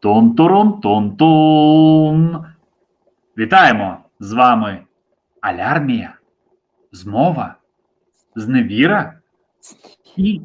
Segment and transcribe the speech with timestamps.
[0.00, 2.44] Тон-турун-тон-тун.
[3.38, 3.98] Вітаємо!
[4.20, 4.82] З вами
[5.40, 6.14] Алярмія,
[6.92, 7.54] Змова,
[8.36, 9.14] Зневіра
[10.16, 10.40] і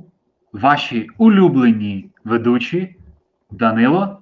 [0.54, 2.96] ваші улюблені ведучі
[3.52, 4.18] Данило.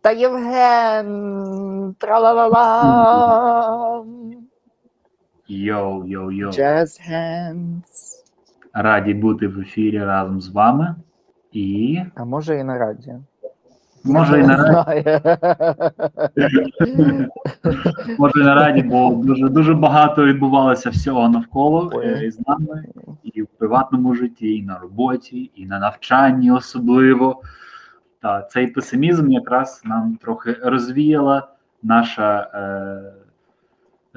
[0.00, 4.04] Та Євген тралалала.
[5.48, 6.50] Йоу-йоу-йоу.
[6.50, 8.24] Jazz hands.
[8.72, 10.94] Раді бути в ефірі разом з вами.
[11.52, 13.14] І А може і на раді.
[14.08, 15.04] Може і на раді,
[18.18, 22.84] може і на раді, бо дуже дуже багато відбувалося всього навколо е, і з нами,
[23.22, 27.42] і в приватному житті, і на роботі, і на навчанні особливо.
[28.22, 31.48] Та цей песимізм якраз нам трохи розвіяла
[31.82, 32.60] наша е,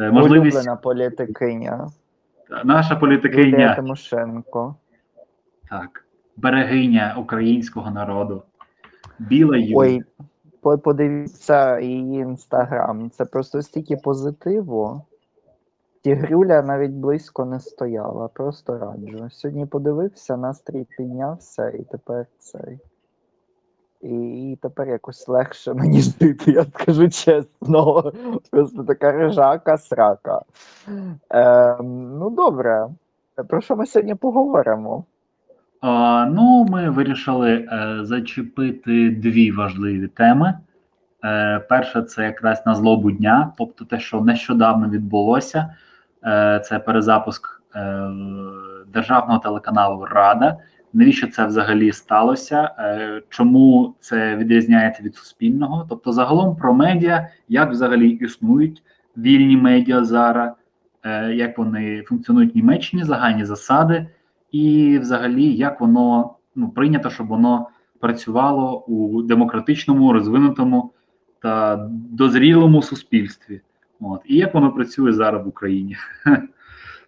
[0.04, 1.88] е, можливість, Улюблена політикиня.
[2.64, 4.76] наша політикиня, Тимошенко.
[5.70, 6.06] так,
[6.38, 8.44] берегиня українського народу.
[9.30, 10.04] Біла Юля.
[10.64, 13.12] Ой, подивіться її інстаграм.
[13.12, 15.02] Це просто стільки позитиву.
[16.04, 19.30] Тігрюля навіть близько не стояла, просто раджу.
[19.32, 22.80] Сьогодні подивився, настрій піднявся, і тепер цей.
[24.02, 28.12] І, і тепер якось легше мені жити, я скажу чесно.
[28.52, 30.42] Просто така рижака срака.
[31.30, 32.88] Ем, ну, добре.
[33.48, 35.04] Про що ми сьогодні поговоримо?
[35.84, 40.54] Ну, ми вирішили е, зачепити дві важливі теми.
[41.24, 45.76] Е, перша це якраз на злобу дня, тобто те, що нещодавно відбулося,
[46.26, 47.58] е, це перезапуск
[48.94, 50.58] державного телеканалу Рада.
[50.94, 52.70] Навіщо це взагалі сталося?
[53.30, 55.86] Чому це відрізняється від суспільного?
[55.90, 58.84] Тобто, загалом про медіа, як взагалі існують
[59.18, 60.52] вільні медіа зараз,
[61.34, 64.08] як вони функціонують в Німеччині, загальні засади
[64.52, 67.68] і взагалі як воно ну, прийнято, щоб воно
[68.00, 70.92] працювало у демократичному, розвинутому
[71.42, 73.62] та дозрілому суспільстві.
[74.00, 75.98] От і як воно працює зараз в Україні.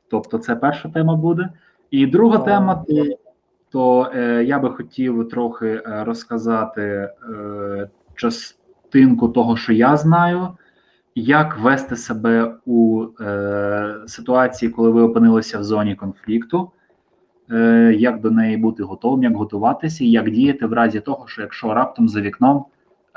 [0.09, 1.49] Тобто, це перша тема буде.
[1.91, 3.05] І друга тема, то,
[3.71, 10.47] то е, я би хотів трохи е, розказати е, частинку того, що я знаю,
[11.15, 16.71] як вести себе у е, ситуації, коли ви опинилися в зоні конфлікту
[17.97, 22.09] як до неї бути готовим, як готуватися, як діяти в разі того, що якщо раптом
[22.09, 22.65] за вікном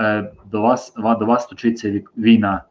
[0.01, 2.63] е, до вас до вас точиться вік- війна.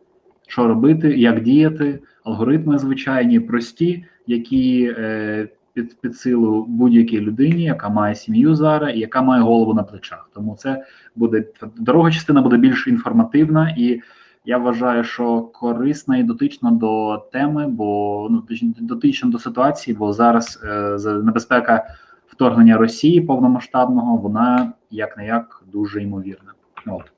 [0.48, 7.90] Що робити, як діяти, алгоритми звичайні, прості, які е, під, під силу будь-якій людині, яка
[7.90, 10.30] має сім'ю зараз і яка має голову на плечах.
[10.34, 11.44] Тому це буде
[11.78, 14.02] дорога частина буде більш інформативна і
[14.46, 18.44] я вважаю, що корисна і дотична до теми, бо ну
[18.80, 21.88] дотична до ситуації, бо зараз е, небезпека
[22.28, 26.54] вторгнення Росії повномасштабного, вона як не як дуже ймовірна.
[26.88, 27.12] От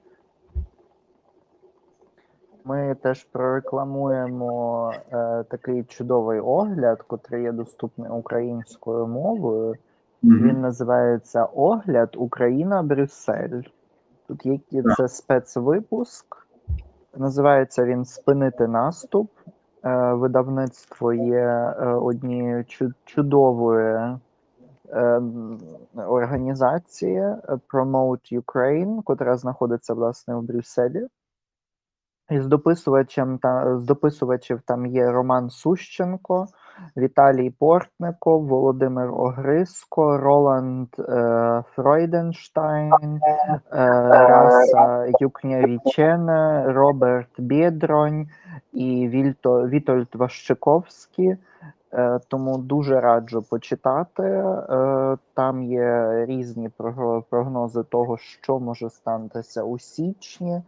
[2.66, 9.76] Ми теж прорекламуємо е, такий чудовий огляд, котрий є доступний українською мовою.
[10.22, 10.50] Мгм.
[10.50, 13.62] Він називається Огляд Україна Брюссель.
[14.28, 16.47] Тут є це спецвипуск.
[17.16, 19.32] Називається він Спинити наступ.
[19.84, 22.66] Е, Видавництво є е, однією
[23.06, 24.20] чудовою
[24.90, 25.22] е,
[25.96, 27.36] організації
[27.74, 31.08] Promote Ukraine, котра знаходиться власне у Брюсселі.
[32.30, 36.48] І з дописувачем та з дописувачів там є Роман Сущенко,
[36.98, 43.60] Віталій Портников, Володимир Огриско, Роланд е, Фройденштайн, е,
[44.10, 48.28] Раса Юкнявічена, Роберт Бєдронь
[48.74, 51.38] і Вільто, Вітольд Ващиковський.
[51.94, 54.24] Е, тому дуже раджу почитати.
[54.24, 56.70] Е, там є різні
[57.30, 60.64] прогнози того, що може статися у січні е,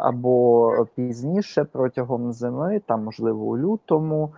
[0.00, 4.32] або пізніше протягом зими, там можливо у лютому,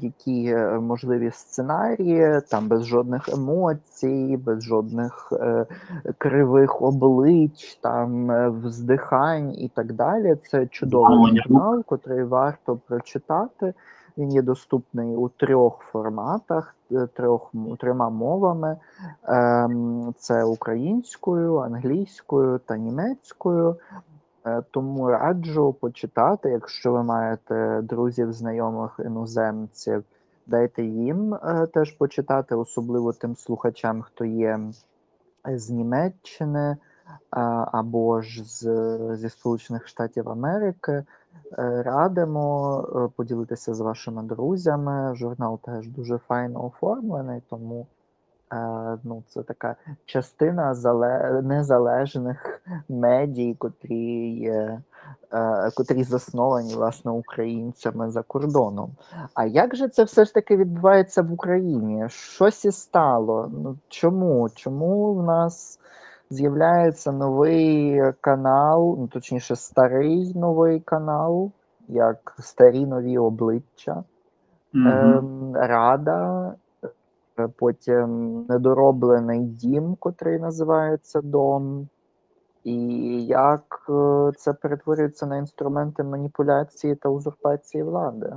[0.00, 5.32] які можливі сценарії, там без жодних емоцій, без жодних
[6.18, 8.30] кривих облич, там
[8.60, 10.36] вздихань і так далі.
[10.50, 13.74] Це чудовий журнал, котрий варто прочитати.
[14.18, 18.76] Він є доступний у трьох форматах, е, трьох трьома мовами:
[19.24, 23.76] Ем, це українською, англійською та німецькою.
[24.46, 30.04] Е, Тому раджу почитати, якщо ви маєте друзів, знайомих іноземців,
[30.46, 34.60] дайте їм е, теж почитати, особливо тим слухачам, хто є
[35.44, 36.76] з Німеччини
[37.72, 38.60] або ж з,
[39.16, 41.04] зі Сполучених Штатів Америки.
[41.58, 45.16] Е, Радимо е, поділитися з вашими друзями.
[45.16, 47.86] Журнал теж дуже файно оформлений, тому
[48.52, 48.56] е,
[49.04, 51.42] ну, це така частина зале...
[51.44, 54.80] незалежних медій, котрі є,
[55.76, 58.90] котрі засновані власне українцями за кордоном.
[59.34, 62.08] А як же це все ж таки відбувається в Україні?
[62.08, 63.50] Щось і стало?
[63.52, 64.48] Ну чому?
[64.54, 65.78] Чому в нас
[66.30, 71.50] з'являється новий канал, ну точніше, старий новий канал,
[71.88, 74.04] як старі нові обличчя?
[74.72, 74.88] Мгм.
[74.88, 76.54] Ем, Рада,
[77.38, 81.88] е, потім недороблений дім, котрий називається Дом,
[82.64, 82.76] і
[83.26, 88.32] як е, це перетворюється на інструменти маніпуляції та узурпації влади.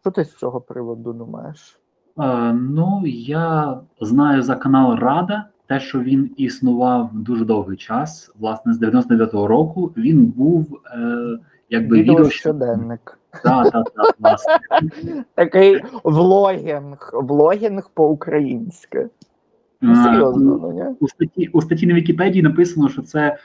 [0.00, 1.80] Що ти з цього приводу думаєш?
[2.20, 8.32] Е, ну, я знаю за канал Рада, те, що він існував дуже довгий час.
[8.38, 11.38] Власне, з 99-го року він був е,
[11.70, 12.14] якби відео.
[12.14, 13.18] Відеощоденник.
[13.44, 14.58] Так, так, так, власне.
[15.34, 19.08] Такий влогінг, влогінг по-українськи.
[19.80, 20.96] Ну, серйозно, ну ні?
[21.00, 23.38] у статті у статті на Вікіпедії написано, що це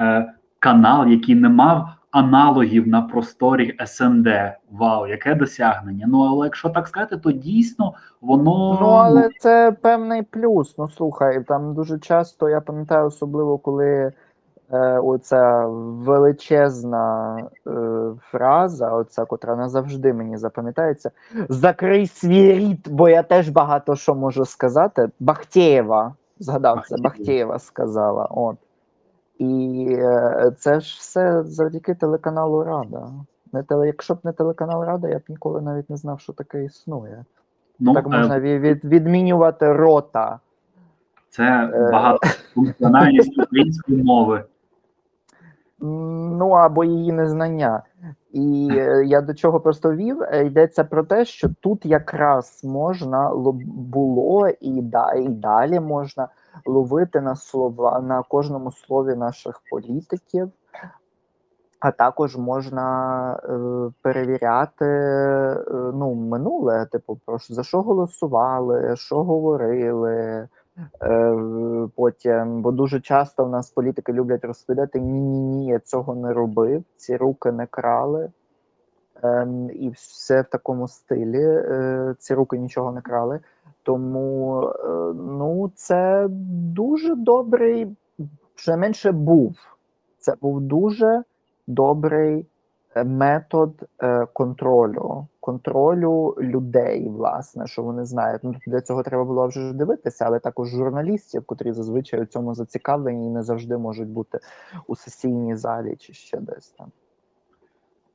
[0.00, 4.28] е, канал, який не мав аналогів на просторі СНД.
[4.70, 6.06] Вау, яке досягнення!
[6.08, 10.78] Ну але якщо так сказати, то дійсно воно Ну, але це певний плюс.
[10.78, 14.12] Ну слухай, там дуже часто я пам'ятаю, особливо коли
[14.72, 17.70] е, оця величезна е,
[18.20, 21.10] фраза, оця, котра назавжди мені запам'ятається:
[21.48, 25.08] закрий свій рід, бо я теж багато що можу сказати.
[25.20, 27.02] Бахтєєва, згадав це, Бахтєєва.
[27.02, 28.24] Бахтєєва сказала.
[28.24, 28.56] От.
[29.40, 33.10] І е, це ж все завдяки телеканалу Рада.
[33.52, 36.64] Не теле, якщо б не телеканал Рада, я б ніколи навіть не знав, що таке
[36.64, 37.24] існує.
[37.78, 40.38] ну, Так е, можна від, від, відмінювати рота.
[41.28, 44.44] це е, багатофункціональність української мови.
[45.80, 47.82] Ну або її незнання.
[48.32, 53.32] І е, я до чого просто вів, е, йдеться про те, що тут якраз можна
[53.64, 56.28] було і, да, і далі можна
[56.66, 60.50] ловити на слова на кожному слові наших політиків,
[61.80, 65.64] а також можна е, перевіряти е,
[65.94, 70.48] ну, минуле, типу, про за що голосували, що говорили.
[71.02, 71.36] Е,
[71.96, 76.32] потім, бо дуже часто в нас політики люблять розповідати: ні, ні, ні, я цього не
[76.32, 78.30] робив, ці руки не крали.
[79.22, 81.44] Ем, і все в такому стилі.
[81.44, 83.40] Е, ці руки нічого не крали.
[83.82, 86.26] Тому е, ну, це
[86.74, 87.96] дуже добрий,
[88.54, 89.56] щонайменше був.
[90.18, 91.22] Це був дуже
[91.66, 92.46] добрий
[92.94, 98.44] е, метод е, контролю, контролю людей, власне, що вони знають.
[98.44, 103.26] Ну для цього треба було вже дивитися, але також журналістів, котрі зазвичай у цьому зацікавлені
[103.26, 104.38] і не завжди можуть бути
[104.86, 106.86] у сесійній залі чи ще десь там.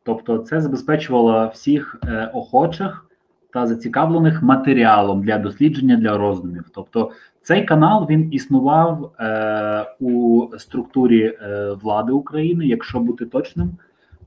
[0.03, 1.99] Тобто, це забезпечувало всіх
[2.33, 3.05] охочих
[3.55, 6.63] та зацікавлених матеріалом для дослідження для роздумів.
[6.73, 7.11] Тобто,
[7.41, 13.69] цей канал він існував е, у структурі е, влади України, якщо бути точним,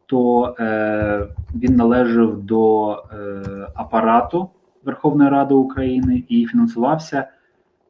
[0.06, 2.96] то е, він належав до е,
[3.74, 4.48] апарату
[4.84, 7.28] Верховної Ради України і фінансувався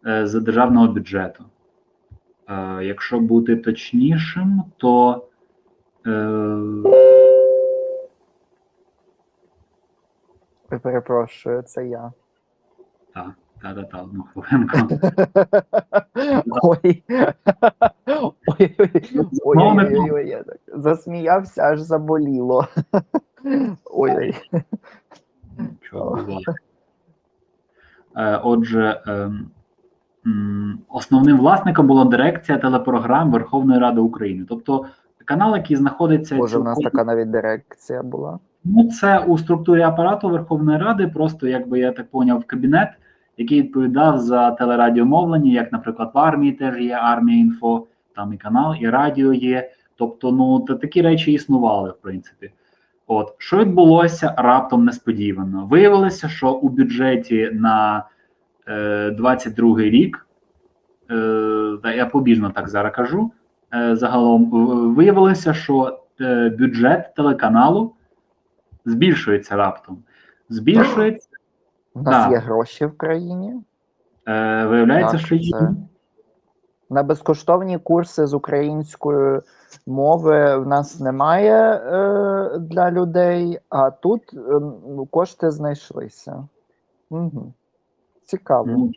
[0.07, 1.45] е, з державного бюджету.
[2.49, 5.25] Е, якщо бути точнішим, то
[6.07, 6.11] е,
[10.58, 12.13] Я перепрошую, це я.
[13.15, 13.31] Так,
[13.63, 14.79] так, так, так, одну хвилинку.
[16.63, 17.05] Ой.
[18.47, 18.91] Ой, ой,
[19.31, 22.67] Знову не ой, ой, ой, я так засміявся, аж заболіло.
[23.85, 24.35] Ой, ой.
[25.59, 26.45] Нічого буває.
[28.17, 29.51] Е, Отже, ем,
[30.89, 34.47] основним власником була дирекція телепрограм Верховної Ради України.
[34.49, 34.87] Тобто
[35.25, 38.39] канал, який знаходиться Боже, в нас така навіть дирекція була.
[38.71, 42.89] Ну, це у структурі апарату Верховної Ради, просто якби я так поняв, кабінет,
[43.37, 48.75] який відповідав за телерадіомовлення, як, наприклад, в армії теж є армія інфо, там і канал,
[48.81, 49.71] і радіо є.
[49.97, 52.51] Тобто, ну та такі речі існували, в принципі.
[53.07, 55.67] От що відбулося раптом несподівано.
[55.67, 58.05] Виявилося, що у бюджеті на
[58.69, 60.27] е, 22 рік,
[61.11, 61.15] е,
[61.97, 63.31] я побіжно так зараз кажу.
[63.75, 64.51] Е, загалом
[64.95, 67.95] виявилося, що е, бюджет телеканалу
[68.89, 69.99] збільшується раптом.
[70.49, 71.29] Збільшується,
[71.95, 72.33] У нас Так.
[72.33, 73.55] є гроші в країні.
[74.29, 75.59] е, виявляється, Так, що є.
[75.59, 75.71] це.
[76.91, 79.41] На безкоштовні курси з української
[79.87, 84.39] мови в нас немає е, для людей, а тут е,
[85.11, 86.49] кошти знайшлися.
[87.11, 87.53] Угу.
[88.25, 88.67] Цікаво.
[88.69, 88.93] Ну,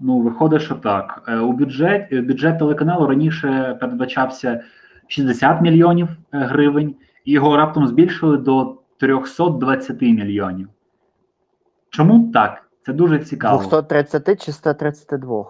[0.00, 1.22] ну, виходить, що так.
[1.28, 4.62] Е, У бюджет, е, бюджет телеканалу раніше передбачався
[5.06, 10.68] 60 мільйонів е, гривень, його раптом збільшили до 320 мільйонів.
[11.90, 12.68] Чому так?
[12.80, 13.58] Це дуже цікаво.
[13.58, 15.44] 230 чи 132?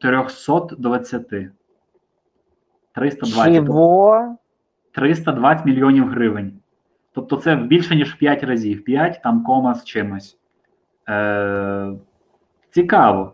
[0.00, 1.26] 320.
[2.92, 3.66] 320.
[3.66, 4.36] Чого?
[4.92, 6.52] 320 мільйонів гривень.
[7.12, 8.84] Тобто це більше, ніж в 5 разів.
[8.84, 10.38] 5 там кома з чимось.
[11.08, 11.92] Е,
[12.70, 13.32] Цікаво.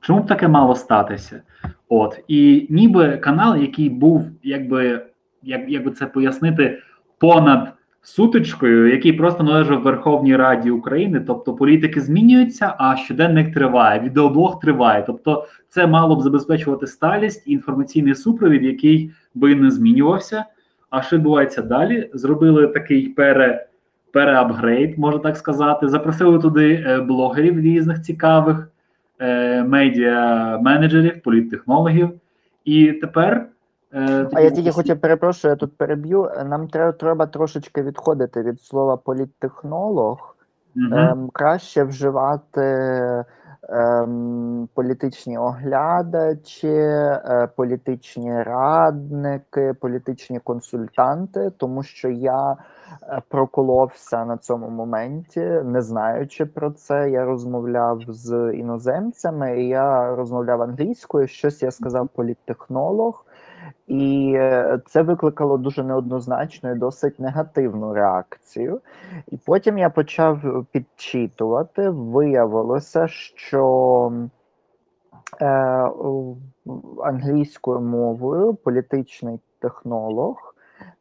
[0.00, 1.42] Чому б таке мало статися?
[1.88, 2.20] От.
[2.28, 5.06] І ніби канал, який був, якби,
[5.42, 6.78] як, як би це пояснити,
[7.18, 14.60] понад сутичкою, який просто належав Верховній Раді України, тобто політики змінюються, а щоденник триває, відеоблог
[14.60, 15.04] триває.
[15.06, 20.44] Тобто, це мало б забезпечувати сталість і інформаційний супровід, який би не змінювався.
[20.90, 22.10] А що відбувається далі?
[22.14, 23.66] Зробили такий пере,
[24.12, 25.88] переапгрейд, можна так сказати.
[25.88, 28.68] Запросили туди е, блогерів різних цікавих,
[29.18, 32.10] е, медіа-менеджерів, політтехнологів.
[32.64, 33.46] І тепер.
[33.94, 36.30] Е, А я тільки хотів перепрошую, я тут переб'ю.
[36.46, 40.36] Нам треба, треба трошечки відходити від слова політтехнолог.
[40.76, 42.60] Ем, краще вживати
[43.68, 54.70] ем, політичні оглядачі, е, політичні радники, політичні консультанти, тому що я е, проколовся на цьому
[54.70, 57.10] моменті, не знаючи про це.
[57.10, 61.26] Я розмовляв з іноземцями, і я розмовляв англійською.
[61.26, 63.24] Щось я сказав політтехнолог.
[63.86, 68.80] І е, це викликало дуже неоднозначну і досить негативну реакцію.
[69.28, 71.88] І потім я почав підчитувати.
[71.90, 74.12] Виявилося, що
[75.40, 75.46] е,
[77.04, 80.49] англійською мовою політичний технолог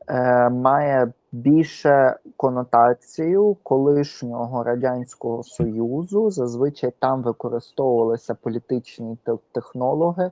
[0.08, 6.32] е, має більше конотацію колишнього радянського союзу.
[6.32, 9.18] Зазвичай там використовувалися політичні
[9.52, 10.32] технологи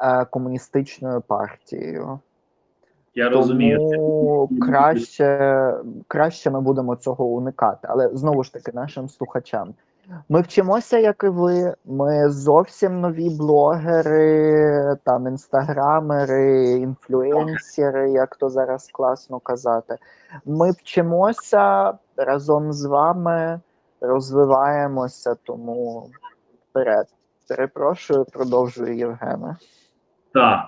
[0.00, 2.18] е, комуністичною партією.
[3.14, 4.48] Я розумію.
[4.60, 5.74] Краще,
[6.08, 7.88] краще ми будемо цього уникати.
[7.90, 9.74] Але знову ж таки, нашим слухачам.
[10.28, 11.74] Ми вчимося, як і ви.
[11.84, 19.96] Ми зовсім нові блогери, там інстаграмери, інфлюенсери, як то зараз класно казати.
[20.44, 23.60] Ми вчимося разом з вами,
[24.00, 26.10] розвиваємося, тому
[26.70, 27.06] вперед.
[27.48, 29.56] Перепрошую, продовжую Євгена.
[30.34, 30.60] Так,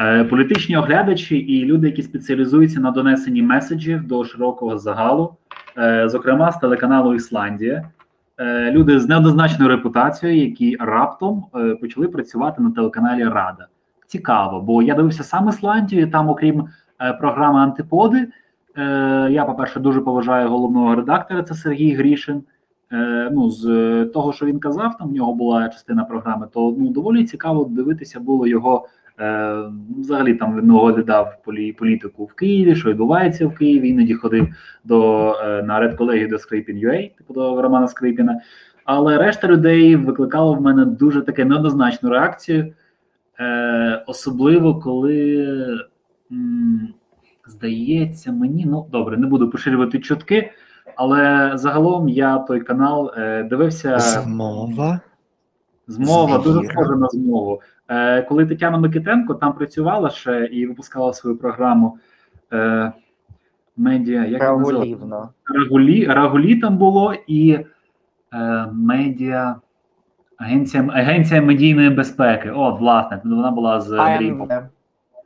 [0.00, 5.36] Е, політичні оглядачі і люди, які спеціалізуються на донесенні меседжів до широкого загалу,
[5.78, 7.90] е, зокрема з телеканалу Ісландія,
[8.70, 13.66] люди з неоднозначною репутацією, які раптом е, почали працювати на телеканалі Рада.
[14.06, 16.68] Цікаво, бо я дивився сам Ісландію, і там, окрім
[17.00, 18.28] е, програми Антиподи,
[18.76, 22.42] е, я, по-перше, дуже поважаю головного редактора, це Сергій Грішин.
[22.92, 26.74] Е, ну, з е, того, що він казав, там в нього була частина програми, то
[26.78, 28.88] ну доволі цікаво дивитися було його.
[29.20, 29.56] Е,
[29.98, 31.36] взагалі там він оглядав
[31.76, 33.88] політику в Києві, що відбувається в Києві.
[33.88, 34.48] Іноді ходив
[34.84, 38.40] до е, на редколегію до Скрипін.ua, типу до Романа Скрипіна.
[38.84, 42.74] Але решта людей викликало в мене дуже таке неоднозначну реакцію,
[43.40, 45.46] е, особливо коли
[46.32, 46.88] м,
[47.46, 50.52] здається мені, ну добре, не буду поширювати чутки,
[50.96, 53.98] але загалом я той канал е, дивився.
[53.98, 55.00] Змова.
[55.86, 56.72] Змова дуже Звіра.
[56.72, 57.60] схожа на змову.
[57.88, 61.98] Е, коли Тетяна Микитенко там працювала ще і випускала свою програму
[62.52, 62.92] е,
[63.76, 64.88] медіа, як називалась?
[65.54, 67.58] Рагулі, Рагулі там було і
[68.32, 69.56] е, медіа.
[70.38, 72.50] Агенція, агенція медійної безпеки.
[72.50, 74.48] От, власне, вона була з Андрієм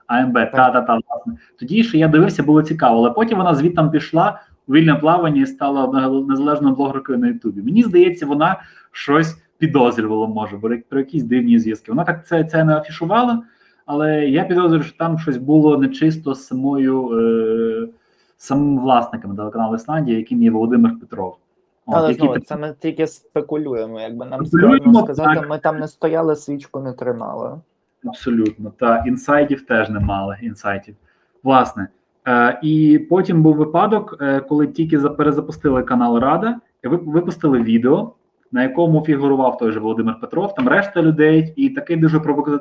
[0.06, 1.34] АМБ, та та та власне.
[1.58, 5.46] Тоді що я дивився, було цікаво, але потім вона звідти пішла у вільне плавання і
[5.46, 7.62] стала незалежною блогеркою на Ютубі.
[7.62, 8.60] Мені здається, вона
[8.92, 11.92] щось підозрювала, може, бо про якісь дивні зв'язки.
[11.92, 13.42] Вона так це, це не афішувала,
[13.86, 17.88] але я підозрюю, що там щось було нечисто з самою е,
[18.36, 21.36] самим власником телеканалу Ісландія, яким є Володимир Петров.
[21.86, 24.00] От, Але знову це ми тільки спекулюємо.
[24.00, 25.50] Якби нам Спекулюємо, сказати, так.
[25.50, 27.60] ми там не стояли, свічку не тримали.
[28.04, 30.94] Абсолютно, та інсайтів теж не мали інсайтів.
[31.42, 31.88] Власне,
[32.28, 38.12] е, і потім був випадок, е, коли тільки перезапустили канал Рада, і випустили відео,
[38.52, 42.20] на якому фігурував той же Володимир Петров, там решта людей, і такий дуже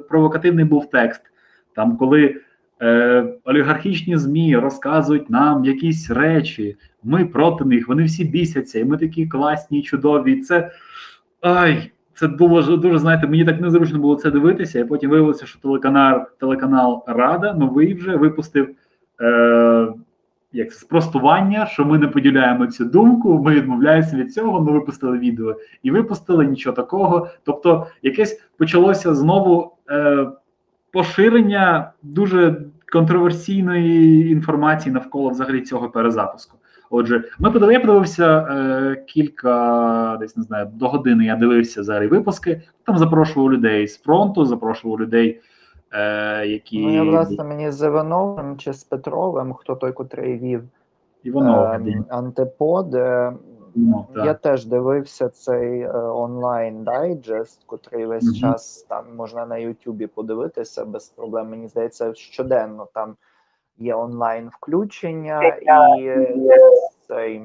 [0.10, 1.22] провокативний був текст.
[1.76, 2.36] Там, коли
[2.82, 8.98] е, олігархічні ЗМІ розказують нам якісь речі, ми проти них, вони всі бісяться, і ми
[8.98, 10.42] такі класні, чудові.
[10.42, 10.72] Це
[11.42, 14.80] ай, це було дуже, знаєте, мені так незручно було це дивитися.
[14.80, 18.70] І потім виявилося, що телеканал, телеканал Рада новий вже випустив
[19.22, 19.88] е,
[20.52, 25.56] як спростування, що ми не поділяємо цю думку, ми відмовляємося від цього, ми випустили відео
[25.84, 27.28] і випустили нічого такого.
[27.44, 30.28] Тобто, якесь почалося знову е,
[30.92, 36.58] поширення дуже контроверсійної інформації навколо взагалі цього перезапуску.
[36.90, 42.10] Отже, ми подивили, я подивився е, кілька, десь не знаю, до години я дивився зараз
[42.10, 42.62] випуски.
[42.84, 45.42] Там запрошував людей з фронту, запрошував людей
[45.92, 50.64] е, які Ну, я, власне, мені з Івановим чи з Петровим, хто той, котрий вів
[51.24, 52.96] Іванов, ем, антипод.
[52.96, 53.34] е,
[53.76, 54.26] ну, так.
[54.26, 58.36] Я теж дивився цей е, онлайн дайджест, котрий весь Мгм.
[58.36, 61.50] час там можна на Ютубі подивитися без проблем.
[61.50, 63.16] Мені здається, щоденно там
[63.78, 65.48] є онлайн включення
[65.98, 66.36] і е,
[67.08, 67.42] цей.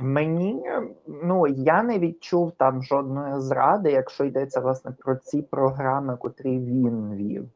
[0.00, 0.64] Мені
[1.06, 7.14] ну я не відчув там жодної зради, якщо йдеться власне про ці програми, котрі він
[7.14, 7.48] вів.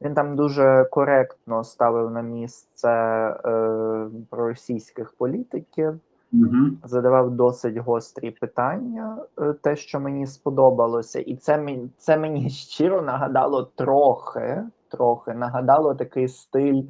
[0.00, 6.00] Він там дуже коректно ставив на місце е, проросійських політиків
[6.32, 6.78] Мгм.
[6.84, 13.02] задавав досить гострі питання, е, те, що мені сподобалося, і це мені це мені щиро
[13.02, 14.62] нагадало трохи.
[14.90, 16.82] Трохи нагадало такий стиль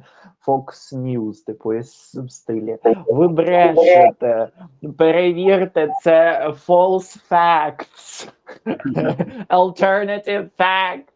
[0.47, 1.69] Fox News, типу
[2.13, 2.77] в стилі.
[3.07, 4.49] Ви брешете,
[4.97, 8.31] перевірте, це false facts,
[9.49, 11.11] alternative facts.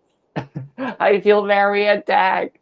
[0.99, 2.59] I feel very attacked.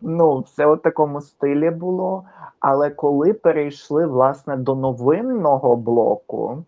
[0.00, 2.24] Ну, все у такому стилі було.
[2.60, 6.64] Але коли перейшли власне до новинного блоку,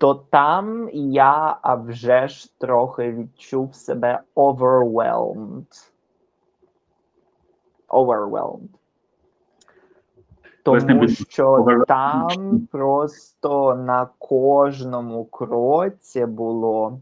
[0.00, 5.90] то там я а вже ж трохи відчув себе overwhelmed.
[7.88, 8.68] Overwhelmed.
[10.62, 16.98] Тому що там просто на кожному кроці було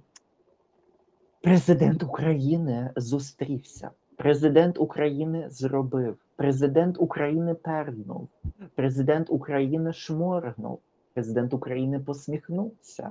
[1.43, 3.91] президент України зустрівся.
[4.17, 6.17] Президент України зробив.
[6.37, 8.29] Президент України пернув.
[8.75, 10.81] Президент України шморгнув.
[11.19, 13.11] Президент України посміхнувся.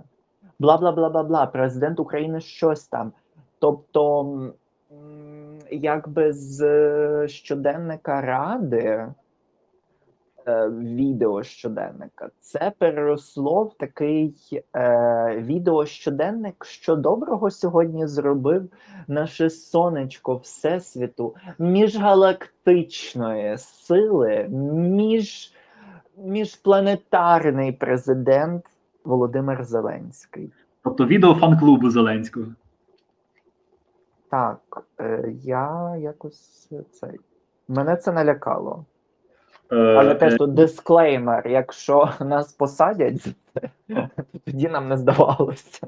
[0.59, 1.45] Бла бла бла бла бла.
[1.45, 3.11] Президент України щось там.
[3.59, 4.53] Тобто,
[5.71, 9.07] якби з е, щоденника ради,
[10.47, 14.35] е, відео щоденника, це переросло в такий
[14.75, 18.69] е, відео щоденник, що доброго сьогодні зробив
[19.07, 25.53] наше сонечко Всесвіту міжгалактичної сили, між,
[26.17, 28.65] міжпланетарний президент
[29.03, 30.51] Володимир Зеленський.
[30.83, 32.45] Тобто відео фан-клубу Зеленського.
[34.29, 37.19] Так, е, я якось цей.
[37.67, 38.85] Мене це налякало.
[39.71, 43.27] Е, Але теж е, тут дисклеймер: якщо нас посадять
[44.45, 45.87] тоді нам не здавалося.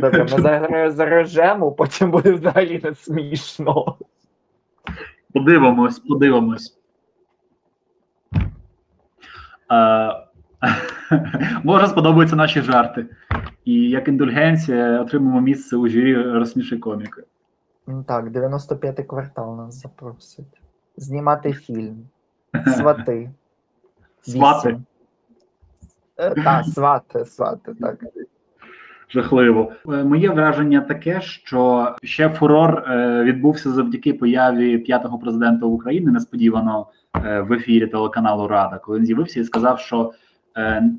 [0.00, 3.96] Добре, ми зараз зарежемо, потім буде взагалі не смішно.
[5.32, 6.78] Подивимось, подивимось.
[11.64, 13.06] Може, сподобаються наші жарти.
[13.64, 17.22] І як індульгенція отримаємо місце у журі розсміши коміки.
[17.86, 20.60] Ну Так, 95-й квартал нас запросить.
[20.96, 22.08] Знімати фільм.
[22.66, 23.30] Свати.
[24.20, 24.80] Свати.
[26.16, 28.04] Е, Так, свати, свати, так.
[29.12, 29.72] Жахливо.
[29.88, 36.86] Е, Моє враження таке, що ще фурор е, відбувся завдяки появі п'ятого президента України несподівано
[37.24, 40.12] е, в ефірі телеканалу Рада, коли він з'явився і сказав, що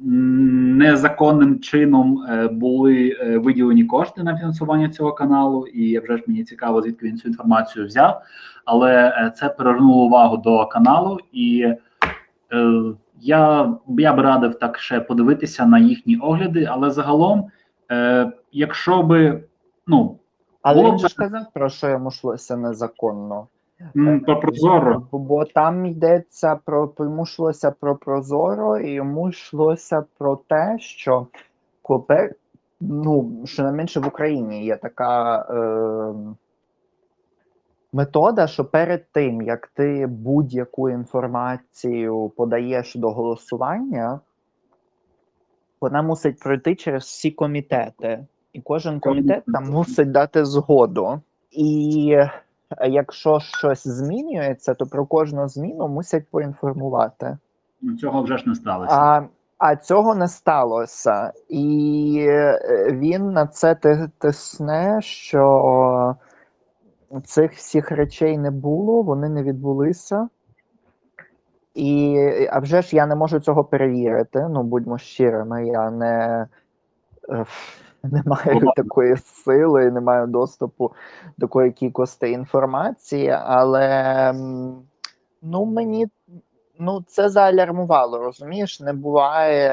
[0.03, 7.05] незаконним чином були виділені кошти на фінансування цього каналу, і вже ж мені цікаво, звідки
[7.05, 8.21] він цю інформацію взяв.
[8.65, 11.67] Але це привернуло увагу до каналу, і
[13.21, 17.49] я, я би радив так ще подивитися на їхні огляди, але загалом.
[17.93, 19.43] Е, якщо би
[19.87, 20.19] ну
[20.61, 23.47] Але Було він же ж казав, про що йому йшлося незаконно.
[24.25, 30.35] про прозоро, Бо, бо там йдеться про йому йшлося про прозоро, і йому йшлося про
[30.35, 31.27] те, що
[31.81, 32.33] копе,
[32.81, 36.13] ну, щонайменше в Україні є така е,
[37.93, 44.19] метода, що перед тим, як ти будь-яку інформацію подаєш до голосування,
[45.83, 48.25] вона мусить пройти через всі комітети.
[48.53, 51.21] І кожен комітет там мусить дати згоду.
[51.51, 52.09] І
[52.77, 57.37] е, якщо щось змінюється, то про кожну зміну мусять поінформувати.
[57.81, 58.95] ну, цього вже ж не сталося.
[58.95, 59.23] А,
[59.57, 61.33] а цього не сталося.
[61.49, 62.59] І е,
[62.91, 66.15] він на це ти- тисне, що
[67.23, 70.29] цих всіх речей не було, вони не відбулися.
[71.73, 72.17] І
[72.51, 74.47] а вже ж я не можу цього перевірити.
[74.49, 76.47] Ну, будьмо щирими, я не,
[77.29, 77.45] е,
[78.03, 80.91] не маю такої сили, не маю доступу
[81.37, 84.33] до такої кількості інформації, але
[85.41, 86.07] ну, мені
[86.79, 88.79] ну, це зaalярмувало, розумієш?
[88.79, 89.69] Не буває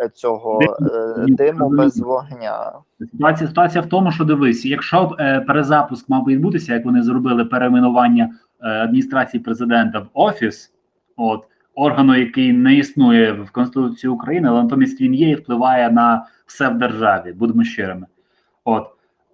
[0.00, 2.72] е, цього е, диму без вогня.
[3.12, 7.44] Ситуація, ситуація в тому, що дивись, якщо б е, перезапуск мав відбутися, як вони зробили
[7.44, 10.73] перейменування е, адміністрації президента в офіс,
[11.16, 16.26] от органу, який не існує в Конституції України, але натомість він є і впливає на
[16.46, 17.32] все в державі.
[17.32, 18.06] Будемо щирими.
[18.64, 18.86] От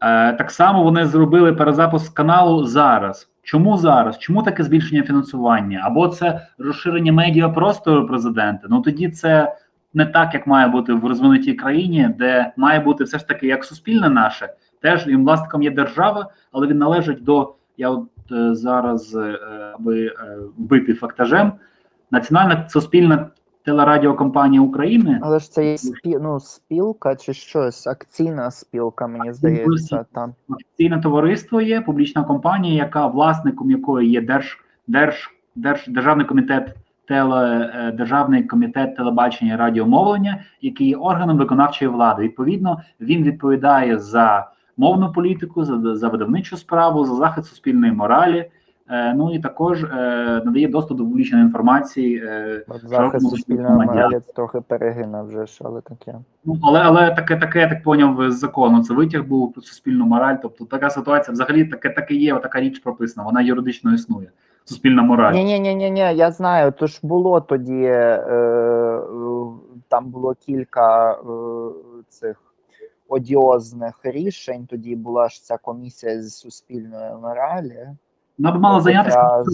[0.02, 3.30] е, так само вони зробили перезапуск каналу зараз.
[3.42, 4.18] Чому зараз?
[4.18, 5.80] Чому таке збільшення фінансування?
[5.84, 8.66] Або це розширення медіапростору президента?
[8.70, 9.56] Ну тоді це
[9.94, 13.64] не так, як має бути в розвинутій країні, де має бути все ж таки як
[13.64, 14.48] суспільне наше.
[14.80, 19.38] Теж їм власником є держава, але він належить до я от е, зараз е,
[19.74, 20.14] аби е,
[20.58, 21.52] вбити фактажем.
[22.10, 23.30] Національна суспільна
[23.64, 25.20] телерадіокомпанія України.
[25.22, 26.18] Але ж це є спі...
[26.20, 30.04] ну, спілка чи щось, акційна спілка, мені здається.
[30.12, 30.34] там.
[30.48, 36.76] Акційне товариство є публічна компанія, яка власником якої є Держ, Держ, Держ, Державний комітет
[37.08, 42.22] теле, е, Державний комітет телебачення і радіомовлення, який є органом виконавчої влади.
[42.22, 48.50] Відповідно, він відповідає за мовну політику, за, за видавничу справу, за захист суспільної моралі.
[48.90, 49.86] Е, ну і також е,
[50.44, 52.22] надає доступ до публічної інформації.
[52.24, 56.14] Е, Захист суспільної моралі трохи перегина вже ж, але таке.
[56.44, 58.82] Ну але але таке, таке я так поняв з закону.
[58.82, 60.36] Це витяг був про суспільну мораль.
[60.42, 62.38] Тобто така ситуація взагалі таке таке є.
[62.38, 63.26] Така річ прописана.
[63.26, 64.30] Вона юридично існує.
[64.64, 65.32] Суспільна мораль.
[65.32, 66.72] Ні, ні, ні, ні, ні, я знаю.
[66.72, 69.00] То ж було тоді е,
[69.88, 71.16] там було кілька е,
[72.08, 72.36] цих
[73.08, 74.66] одіозних рішень.
[74.66, 77.88] Тоді була ж ця комісія з суспільної моралі.
[78.40, 79.44] Вона б мала зайнятися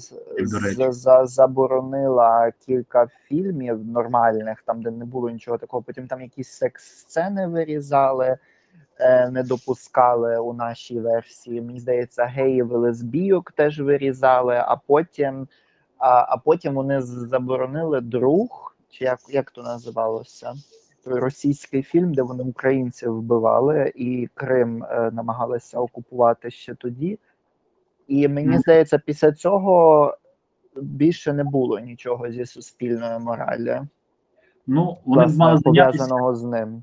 [0.44, 5.83] за, за, заборонила кілька фільмів нормальних, там де не було нічого такого.
[5.83, 8.38] Потім там якісь секс-сцени вирізали,
[8.99, 11.61] е, не допускали у нашій версії.
[11.61, 15.49] Мені здається, геїв і лесбійок теж вирізали, а потім
[15.99, 20.55] а, а потім вони заборонили друг, чи як як то називалося?
[21.05, 27.18] Російський фільм, де вони українців вбивали, і Крим е, намагалися окупувати ще тоді.
[28.07, 30.14] І мені здається, після цього
[30.77, 33.81] більше не було нічого зі суспільною моралі.
[34.66, 36.83] Ну, вони б мали пов'язаного з ним.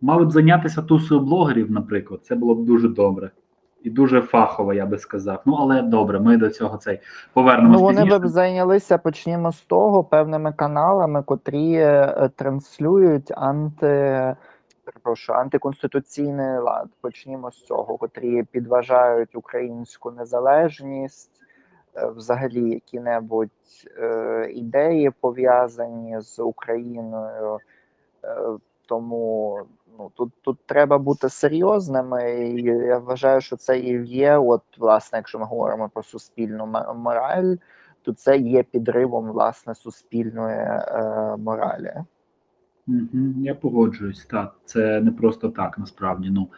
[0.00, 2.20] Мали б зайнятися тусою блогерів, наприклад.
[2.24, 3.30] Це було б дуже добре.
[3.82, 5.42] І дуже фахово, я би сказав.
[5.46, 7.00] Ну, але добре, ми до цього цей
[7.32, 7.80] повернемося.
[7.80, 14.36] Ну, вони б зайнялися, почнімо з того, певними каналами, котрі е, транслюють анти
[14.84, 16.88] перепрошую, антиконституційний лад.
[17.00, 21.30] Почнімо з цього, котрі підважають українську незалежність,
[21.96, 23.50] е, взагалі які-небудь
[23.98, 27.58] е, ідеї пов'язані з Україною.
[28.24, 28.36] Е,
[28.86, 29.58] тому
[29.98, 32.46] ну тут тут треба бути серйозними.
[32.46, 34.38] і Я вважаю, що це і є.
[34.38, 36.66] От, власне, якщо ми говоримо про суспільну
[36.96, 37.56] мораль,
[38.02, 41.94] то це є підривом власне суспільної е, моралі.
[43.42, 44.54] Я погоджуюсь, так.
[44.64, 46.30] Це не просто так, насправді.
[46.30, 46.48] Ну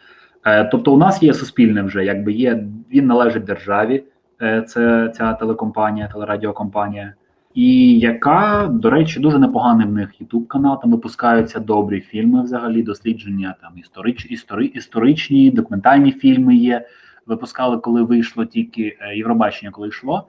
[0.45, 4.03] е, тобто, у нас є суспільне вже, якби є, він належить державі,
[4.41, 7.13] е, це ця телекомпанія, телерадіокомпанія,
[7.53, 10.81] і яка, до речі, дуже непоганий в них ютуб канал.
[10.81, 16.87] Там випускаються добрі фільми, взагалі, дослідження, там історич, істори, історичні, документальні фільми є.
[17.25, 20.27] Випускали, коли вийшло тільки е, Євробачення, коли йшло.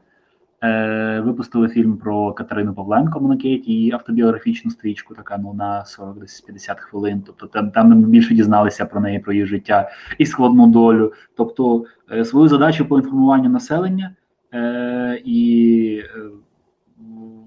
[0.65, 6.41] Е, Випустили фільм про Катерину Павленко Монакеті, її автобіографічну стрічку, така ну на 40 десь
[6.41, 7.23] 50 хвилин.
[7.27, 11.13] Тобто там там ми більше дізналися про неї, про її життя і складну долю.
[11.37, 14.15] Тобто е, свою задачу по інформуванню населення
[14.55, 16.21] е, і е,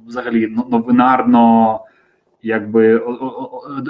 [0.08, 1.80] взагалі новинарно
[2.44, 3.02] якби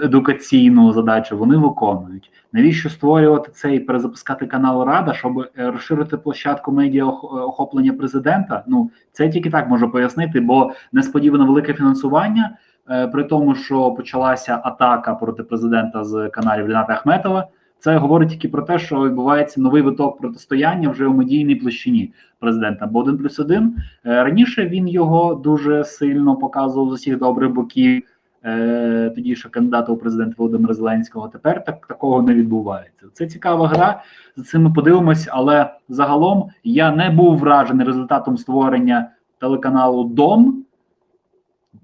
[0.04, 2.32] едукаційну задачу вони виконують.
[2.54, 8.64] Навіщо створювати це і перезапускати канал Рада, щоб е, розширити площадку медіа охоплення президента?
[8.68, 12.58] Ну це тільки так можу пояснити, бо несподівано велике фінансування,
[12.90, 17.48] е, при тому, що почалася атака проти президента з каналів Ріната Ахметова.
[17.80, 22.88] Це говорить тільки про те, що відбувається новий виток протистояння вже у медійній площині президента.
[22.88, 28.04] Бо один плюс один е, раніше він його дуже сильно показував з усіх добрих боків
[28.46, 31.28] е, тоді що кандидата у президент Володимира Зеленського.
[31.28, 33.06] Тепер так такого не відбувається.
[33.14, 34.04] Це цікава гра.
[34.36, 40.66] За цим ми подивимось, але загалом я не був вражений результатом створення телеканалу Дом.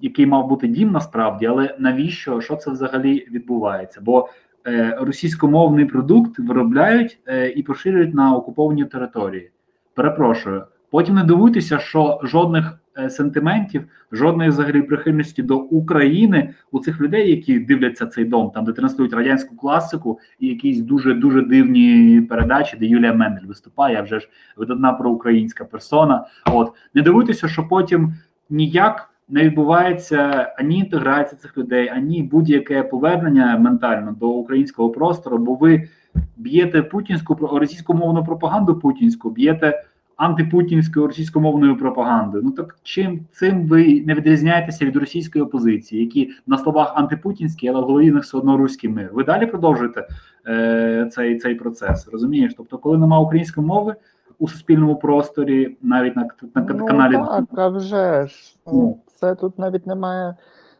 [0.01, 4.01] Який мав бути дім насправді, але навіщо що це взагалі відбувається?
[4.03, 4.29] Бо
[4.67, 9.51] е, російськомовний продукт виробляють е, і поширюють на окуповані території.
[9.93, 17.29] Перепрошую, потім не дивуйтеся, що жодних сентиментів, жодної взагалі прихильності до України у цих людей,
[17.29, 22.77] які дивляться цей дом, там де транслюють радянську класику і якісь дуже дуже дивні передачі,
[22.77, 26.25] де Юлія Мендель виступає вже ж видатна проукраїнська персона.
[26.45, 28.13] От не дивуйтеся, що потім
[28.49, 29.09] ніяк.
[29.29, 35.89] Не відбувається ані інтеграція цих людей, ані будь-яке повернення ментально до українського простору, бо ви
[36.37, 39.83] б'єте путінську російськомовну пропаганду путінську, б'єте
[40.17, 42.43] антипутінською російськомовною пропагандою.
[42.43, 47.81] Ну так чим цим ви не відрізняєтеся від російської опозиції, які на словах антипутінські, але
[47.81, 49.09] в голові них все одно руський мир.
[49.13, 50.07] Ви далі продовжуєте
[50.47, 52.07] е, цей цей процес.
[52.11, 52.53] Розумієш?
[52.57, 53.95] Тобто, коли немає української мови
[54.39, 59.35] у суспільному просторі, навіть на на, на ну, каналі так, а вже ж ну, це
[59.35, 60.35] тут навіть немає.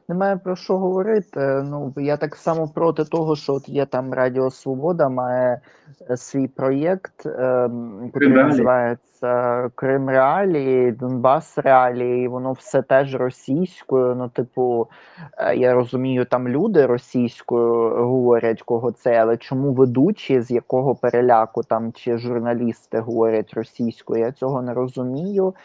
[0.09, 1.39] Немає про що говорити.
[1.65, 5.61] Ну я так само проти того, що от є там Радіо Свобода, має
[6.09, 7.69] е, свій проєкт, е,
[8.13, 12.23] який називається Крим Реалії, Донбас Реалії.
[12.23, 14.15] і Воно все теж російською.
[14.15, 14.87] Ну, типу,
[15.37, 21.63] е, я розумію, там люди російською говорять кого це, але чому ведучі, з якого переляку
[21.63, 24.19] там чи журналісти говорять російською?
[24.19, 25.55] Я цього не розумію.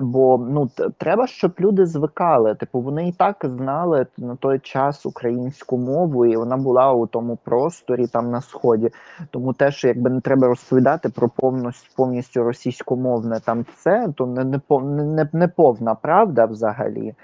[0.00, 2.54] Бо ну треба, щоб люди звикали.
[2.54, 7.06] Типу, вони і так знають знали на той час українську мову, і вона була у
[7.06, 8.90] тому просторі там на сході.
[9.30, 14.60] Тому теж, якби не треба розповідати про повністю повністю російськомовне там це, то не не,
[14.82, 17.14] не, не повна правда взагалі.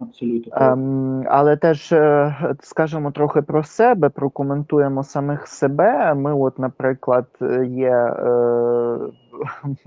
[0.00, 0.52] Абсолютно.
[0.56, 6.14] Ем, але теж е, скажемо трохи про себе, прокоментуємо самих себе.
[6.14, 7.26] Ми, от, наприклад,
[7.66, 8.98] є е,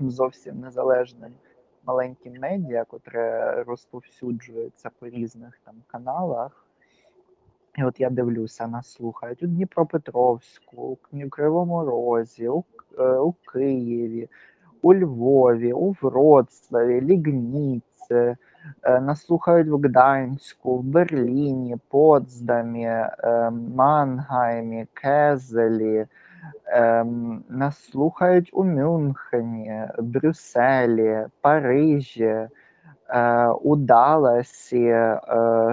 [0.00, 1.32] зовсім незалежним
[1.86, 6.66] маленькі медіа, котре розповсюджується по різних там каналах.
[7.78, 12.64] І от я дивлюся, нас слухають у Дніпропетровську, у Кривому Розі, у,
[12.98, 14.28] е, у Києві,
[14.82, 18.36] у Львові, у Вроцлаві, Лігніці, е,
[19.00, 26.06] нас слухають в Гданську, в Берліні, Потсдамі, е, Мангаймі, Кезелі.
[26.66, 32.48] Ем, Нас слухають у Мюнхені, Брюсселі, Парижі,
[33.08, 35.20] е, у Далласі, е,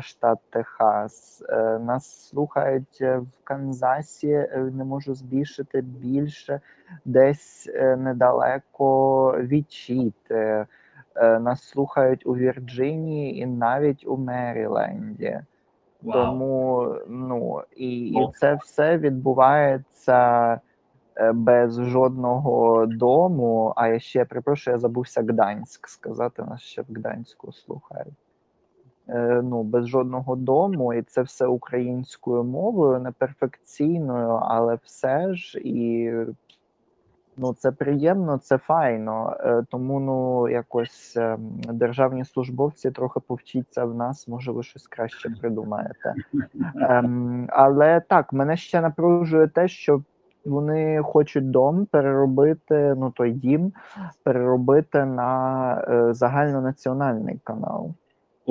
[0.02, 1.44] штат Техас.
[1.50, 6.62] Е, нас слухають в Канзасі, е, не можу збільшити більше,
[7.06, 10.66] десь е, недалеко Вічіти.
[11.16, 15.40] Е, нас слухають у Вірджинії і навіть у Меріленді.
[16.04, 16.14] Wow.
[16.14, 20.54] Тому ну і, і це все відбувається
[21.16, 23.74] е, без жодного дому.
[23.76, 28.14] А я ще припрошую, я забувся Гданськ сказати, нас ще в Гданську слухають.
[29.10, 36.12] Е, ну, без жодного дому, і це все українською мовою, неперфекційною, але все ж і
[37.42, 39.38] Ну, це приємно, це файно.
[39.40, 45.30] Е, тому ну якось ем, державні службовці трохи повчіться в нас, може, ви щось краще
[45.30, 46.16] придумаєте.
[46.76, 50.02] Ем, але так, мене ще напружує те, що
[50.46, 53.74] вони хочуть дом переробити, ну той дім
[54.24, 57.94] переробити на е, загальнонаціональний канал.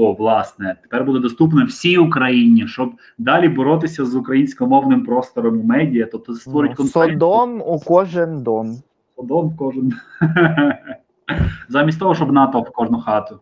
[0.00, 6.08] О, власне, тепер буде доступно всій Україні, щоб далі боротися з українськомовним простором у медіа,
[6.12, 8.82] тобто створить ну, Содом у кожен дом.
[9.16, 9.92] Содом в кожен.
[11.68, 13.40] Замість того, щоб НАТО в кожну хату.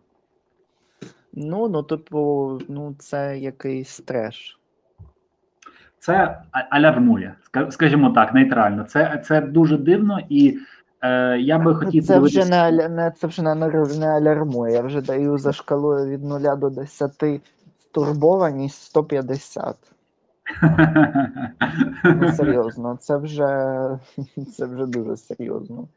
[1.33, 4.59] Ну, ну, типу, ну, це якийсь треш.
[5.99, 7.35] Це алярмує,
[7.69, 8.83] скажімо так, нейтрально.
[8.83, 10.57] Це це дуже дивно і.
[11.01, 13.55] Е, Я би хотів це вже не, не це вже не,
[13.99, 14.73] не алярмує.
[14.73, 17.41] Я вже даю за шкалою від 0 до 10
[17.79, 19.75] стурбованість 150.
[22.03, 23.47] Ну, серйозно, це вже
[24.57, 25.87] це вже дуже серйозно.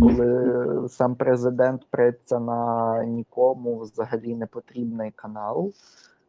[0.00, 5.72] Коли сам президент преться на нікому взагалі не потрібний канал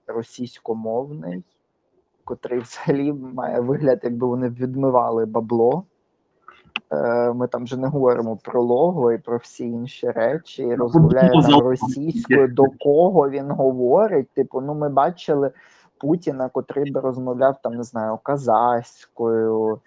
[0.07, 1.43] російськомовний,
[2.23, 5.83] котрий взагалі має вигляд, якби вони відмивали бабло.
[6.91, 10.75] Е, ми там вже не говоримо про лого і про всі інші речі, і ну,
[10.75, 14.29] розмовляє там російською, до кого він говорить.
[14.29, 15.51] Типу, ну ми бачили
[15.97, 19.79] Путіна, котрий би розмовляв там, не знаю, казахською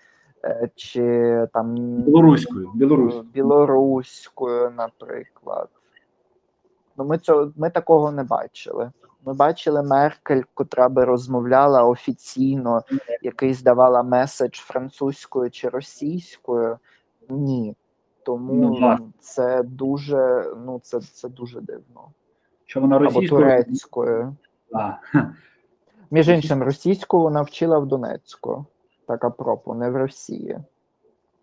[0.45, 5.69] е, чи там білоруською, білоруською, білоруською, наприклад.
[6.97, 8.91] Ну, ми цього ми такого не бачили.
[9.27, 12.83] Ми бачили Меркель, котра би розмовляла офіційно,
[13.23, 16.79] який здавала меседж французькою чи російською.
[17.29, 17.77] Ні.
[18.23, 22.11] Тому ну, це дуже ну це це дуже дивно.
[22.67, 23.29] Що вона російською?
[23.29, 24.37] Або турецькою.
[24.75, 24.93] А.
[26.11, 28.67] Між іншим, російську вона вчила в Донецьку.
[29.07, 30.59] Так апропо, не в Росії.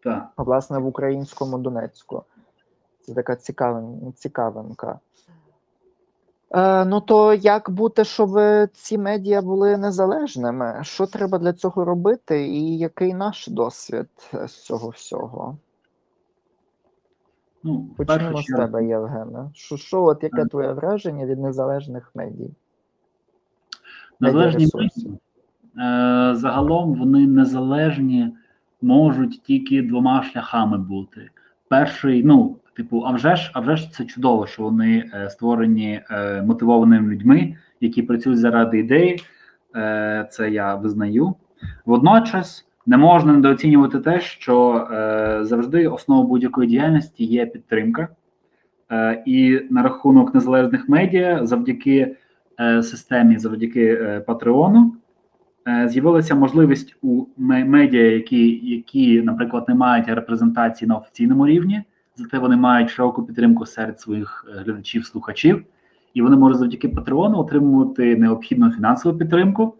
[0.03, 0.27] Так.
[0.35, 2.23] А власне в українському Донецьку.
[3.01, 3.35] Це така
[4.15, 4.99] цікавинка.
[6.51, 8.29] Е, Ну то як бути, щоб
[8.73, 10.79] ці медіа були незалежними?
[10.81, 14.07] Що треба для цього робити, і який наш досвід
[14.47, 15.57] з цього всього?
[17.63, 19.51] Ну, Почнемо з тебе, Євгена.
[19.53, 22.51] Що, що, от яке твоє враження від незалежних медій?
[24.19, 28.33] Незалежні медіа, е, загалом вони незалежні
[28.81, 31.29] можуть тільки двома шляхами бути.
[31.67, 36.01] перший, ну, типу, а вже ж, а вже ж це чудово, що вони е, створені
[36.12, 39.21] е, мотивованими людьми, які працюють заради ідеї.
[39.75, 41.36] Е, Це я визнаю.
[41.86, 44.88] Водночас не можна недооцінювати те, що
[45.41, 48.08] завжди основа будь-якої діяльності є підтримка.
[49.25, 52.15] І на рахунок незалежних медіа, завдяки
[52.82, 53.95] системі, завдяки
[54.27, 54.95] Патреону,
[55.86, 61.84] з'явилася можливість у медіа, які, які, наприклад, не мають репрезентації на офіційному рівні,
[62.19, 65.65] зате вони мають широку підтримку серед своїх е, глядачів-слухачів,
[66.13, 69.75] і вони можуть завдяки Патреону отримувати необхідну фінансову підтримку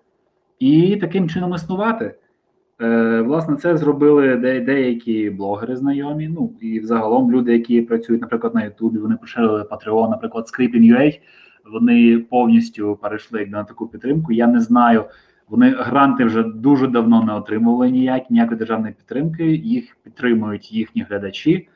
[0.60, 2.16] і таким чином існувати.
[2.82, 6.28] Е, Власне, це зробили де, деякі блогери знайомі.
[6.28, 11.20] Ну і взагалом люди, які працюють, наприклад, на Ютубі, вони поширили Patreon, наприклад, Scripting.ua,
[11.72, 14.32] Вони повністю перейшли на таку підтримку.
[14.32, 15.06] Я не знаю.
[15.50, 19.56] Вони гранти вже дуже давно не отримували ніяк, ніякої державної підтримки.
[19.56, 21.68] Їх підтримують їхні глядачі.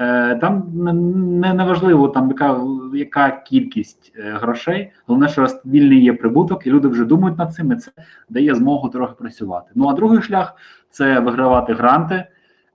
[0.00, 2.60] Е, там не, не важливо там яка
[2.94, 7.72] яка кількість е, грошей, головне, що стабільний є прибуток, і люди вже думають над цим.
[7.72, 7.90] і Це
[8.28, 9.70] дає змогу трохи працювати.
[9.74, 10.54] Ну а другий шлях
[10.90, 12.24] це вигравати гранти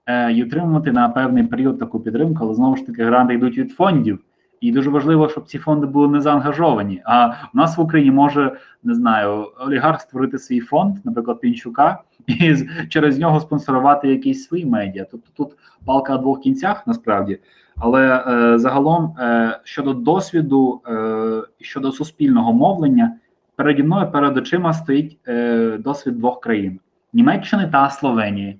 [0.06, 3.72] е, і отримувати на певний період таку підтримку, але знову ж таки гранти йдуть від
[3.72, 4.18] фондів.
[4.64, 7.02] І дуже важливо, щоб ці фонди були не заангажовані.
[7.04, 12.56] А у нас в Україні може не знаю олігарх створити свій фонд, наприклад, Пінчука, і
[12.88, 15.06] через нього спонсорувати якісь свої медіа.
[15.10, 17.38] Тобто тут палка на двох кінцях насправді.
[17.76, 23.16] Але е, загалом е, щодо досвіду е, щодо суспільного мовлення,
[23.56, 26.80] переді мною перед очима стоїть е, досвід двох країн:
[27.12, 28.58] Німеччини та Словенії.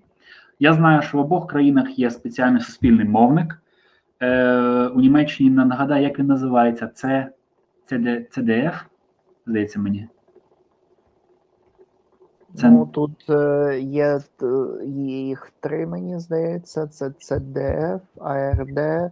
[0.61, 3.61] Я знаю, що в обох країнах є спеціальний суспільний мовник.
[4.21, 7.31] Е, У Німеччині нагадаю, як він називається, це
[7.91, 8.75] CDF,
[9.47, 10.09] здається мені.
[12.55, 12.71] Це...
[12.71, 14.21] Ну тут е, є
[14.97, 19.11] їх три, мені здається, це CDF, ARD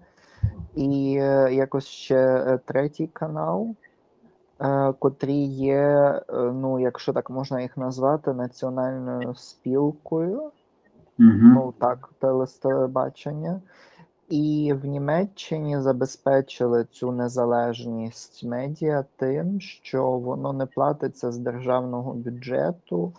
[0.74, 3.74] і е, якось ще е, третій канал,
[4.98, 10.38] котрі є, ну, якщо так можна їх назвати, національною спілкою.
[10.38, 10.50] Угу.
[11.18, 12.10] Ну так,
[12.60, 13.60] телебачення.
[14.32, 23.12] І в Німеччині забезпечили цю незалежність медіа тим, що воно не платиться з державного бюджету,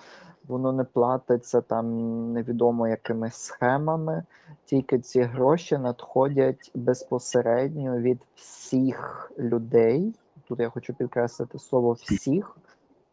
[0.47, 1.87] воно не платиться там
[2.33, 4.23] невідомо якими схемами.
[4.65, 10.15] Тільки ці гроші надходять безпосередньо від всіх людей.
[10.47, 12.57] Тут я хочу підкреслити слово всіх,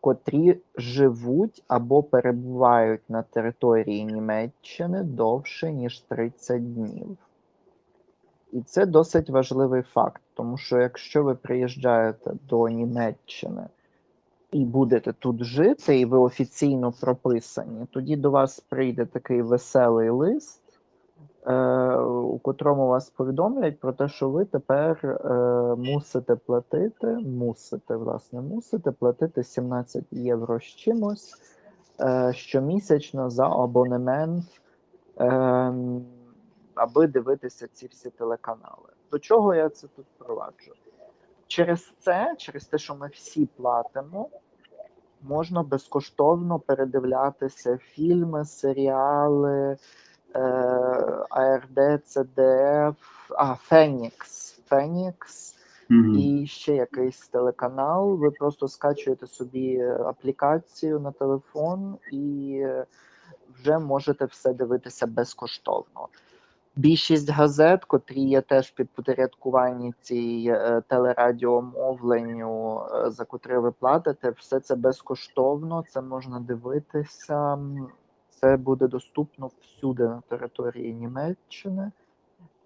[0.01, 7.19] котрі живуть або перебувають на території Німеччини довше ніж 30 днів.
[8.53, 13.67] І це досить важливий факт, тому що якщо ви приїжджаєте до Німеччини
[14.53, 20.63] і будете тут жити, і ви офіційно прописані, тоді до вас прийде такий веселий лист,
[21.47, 25.29] е, у котрому вас повідомлять про те, що ви тепер е,
[25.77, 31.35] мусите платити, мусите, власне, мусите платити 17 євро з чимось
[32.01, 34.45] е, щомісячно за абонемент.
[35.21, 35.73] Е,
[36.75, 38.89] аби дивитися ці всі телеканали.
[39.11, 40.73] До чого я це тут проваджу?
[41.47, 44.29] Через це, через те, що ми всі платимо,
[45.23, 49.77] можна безкоштовно передивлятися фільми, серіали,
[50.35, 50.41] е,
[51.31, 54.61] АРД, ЦДФ, а Фенікс.
[54.67, 55.57] Фенікс.
[55.91, 56.19] Mm-hmm.
[56.19, 58.17] І ще якийсь телеканал.
[58.17, 62.65] Ви просто скачуєте собі аплікацію на телефон і
[63.55, 66.09] вже можете все дивитися безкоштовно.
[66.77, 74.31] Більшість газет, котрі є теж під підпорядкуванні цій е, телерадіомовленню, е, за котре ви платите,
[74.31, 77.59] все це безкоштовно, це можна дивитися,
[78.31, 81.93] це буде доступно всюди на території Німеччини,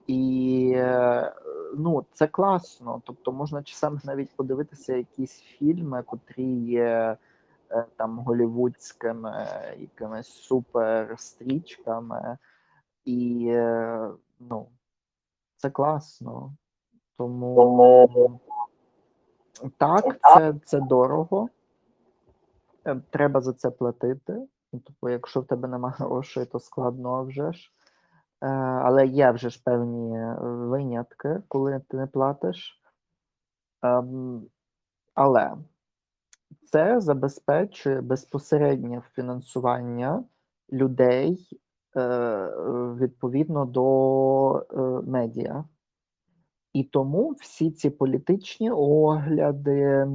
[0.06, 1.32] і е,
[1.76, 3.02] ну, це класно.
[3.04, 7.16] Тобто можна часами навіть подивитися якісь фільми, котрі є
[7.96, 9.46] там голівудськими
[9.78, 12.38] якимись суперстрічками.
[13.04, 13.52] І
[14.40, 14.68] ну,
[15.56, 16.56] це класно.
[17.16, 18.40] Тому
[19.78, 21.48] так, це це дорого.
[22.84, 24.48] Е, треба за це платити.
[24.70, 27.72] Тобто, якщо в тебе немає грошей, то складно вже ж.
[28.40, 32.80] Е, але є вже ж певні винятки, коли ти не платиш.
[33.82, 34.46] Ем,
[35.14, 35.56] але
[36.72, 40.24] це забезпечує безпосереднє фінансування
[40.72, 41.63] людей Е,
[43.00, 44.80] відповідно до е,
[45.10, 45.64] медіа.
[46.72, 50.06] І тому всі ці політичні огляди,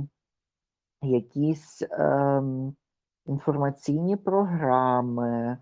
[1.02, 2.76] якісь ем,
[3.26, 5.58] інформаційні програми,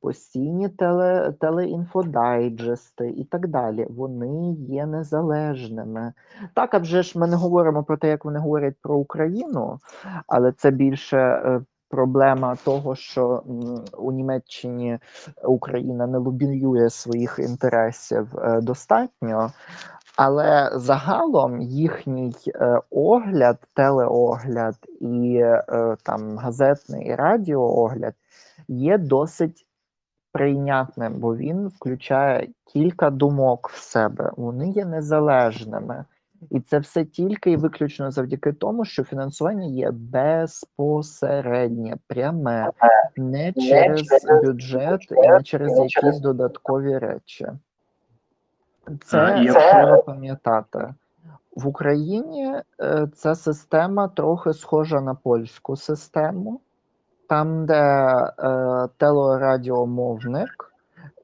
[0.00, 3.86] постійні теле, телеінфодайджести і так далі.
[3.90, 6.12] Вони є незалежними.
[6.54, 9.78] Так, а вже ж ми не говоримо про те, як вони говорять про Україну,
[10.26, 13.42] але це більше е, проблема того, що
[13.98, 14.98] у Німеччині
[15.44, 19.52] Україна не лобіює своїх інтересів е, достатньо.
[20.16, 28.14] Але загалом їхній е, огляд, телеогляд і е, там газетний і радіоогляд
[28.68, 29.66] є досить
[30.32, 34.32] прийнятним, бо він включає кілька думок в себе.
[34.36, 36.04] Вони є незалежними.
[36.50, 42.70] І це все тільки і виключно завдяки тому, що фінансування є безпосереднє, пряме,
[43.16, 47.46] не через бюджет і не через якісь додаткові речі.
[49.04, 50.94] Це Якщо- треба пам'ятати.
[51.56, 56.60] В Україні е, ця система трохи схожа на польську систему,
[57.28, 58.32] там, де е,
[58.96, 60.69] телерадіомовник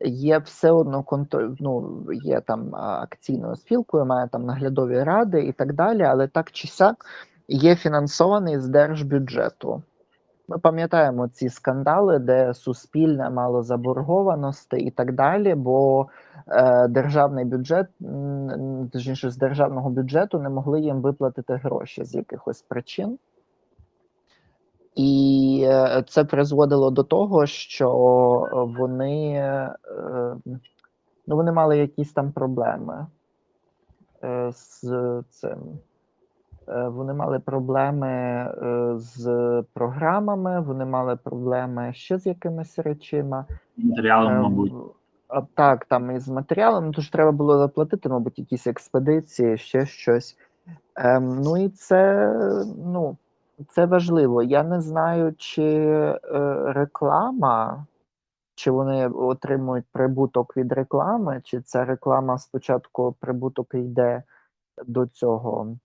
[0.04, 5.72] є все одно контроль, ну, є там акційною спілкою, має там наглядові ради і так
[5.72, 7.06] далі, але так чи сяк
[7.48, 9.82] є фінансований з держбюджету.
[10.48, 16.06] Ми пам'ятаємо ці скандали, де суспільне мало заборгованості і так далі, бо
[16.48, 17.86] е, державний бюджет,
[18.92, 23.18] точніше, з державного бюджету не могли їм виплатити гроші з якихось причин.
[24.96, 27.90] І е, це призводило до того, що
[28.78, 29.76] вони, е,
[31.26, 33.06] ну, вони мали якісь там проблеми
[34.24, 34.82] е, з
[35.30, 35.58] цим.
[36.86, 38.44] Вони мали проблеми
[38.96, 43.46] з програмами, вони мали проблеми ще з якимись речима.
[43.76, 44.72] матеріалом, мабуть.
[45.54, 50.36] так, там із матеріалом, тож треба було заплатити, мабуть, якісь експедиції, ще щось.
[50.96, 52.32] Ем, ну і це,
[52.84, 53.16] ну,
[53.68, 54.42] це важливо.
[54.42, 56.18] Я не знаю, чи е,
[56.72, 57.86] реклама,
[58.54, 64.22] чи вони отримують прибуток від реклами, чи ця реклама спочатку прибуток йде
[64.86, 65.76] до цього,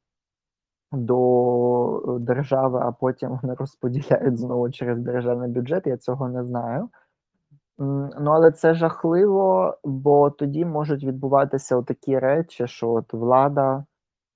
[0.91, 5.87] до держави, а потім вони розподіляють знову через державний бюджет.
[5.87, 6.89] Я цього не знаю.
[8.19, 13.85] Ну, але це жахливо, бо тоді можуть відбуватися такі речі, що от влада,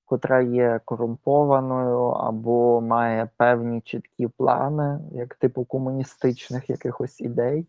[0.05, 7.67] котра є корумпованою або має певні чіткі плани, як типу комуністичних якихось ідей,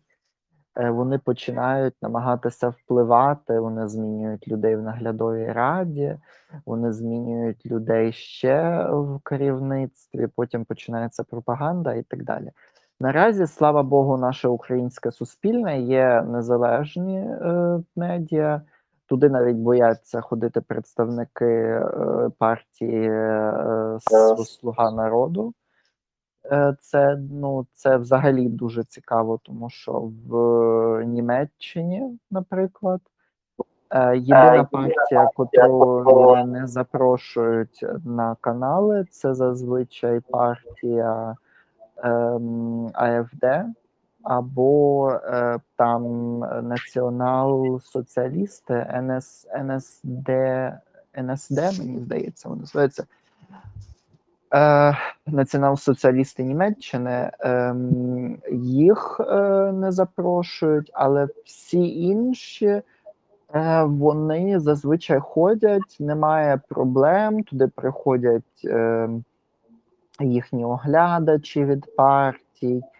[0.75, 6.17] е, вони починають намагатися впливати, вони змінюють людей в наглядовій раді,
[6.65, 12.51] вони змінюють людей ще в керівництві, потім починається пропаганда і так далі.
[12.99, 18.61] Наразі, слава Богу, наше українське суспільне є незалежні е, медіа.
[19.07, 23.97] Туди навіть бояться ходити представники е, партії е,
[24.45, 25.53] Слуга народу.
[26.51, 33.01] Е, Це, ну, це взагалі дуже цікаво, тому що в Німеччині, наприклад,
[34.15, 34.63] єдина
[35.17, 35.29] партія,
[36.45, 41.35] не- не запрошують на канали, це зазвичай партія
[42.03, 43.45] ем, АФД
[44.27, 46.03] або е, там
[46.63, 50.29] націонал-соціалісти, НС, НСД,
[51.17, 53.05] НСД, мені здається, вони називаються.
[54.53, 54.97] Е,
[55.27, 62.83] націонал-соціалісти Німеччини ем, їх е, не запрошують, але всі інші е,
[63.83, 67.43] вони зазвичай ходять, немає проблем.
[67.43, 69.09] Туди приходять е,
[70.19, 72.96] їхні оглядачі від партій, е,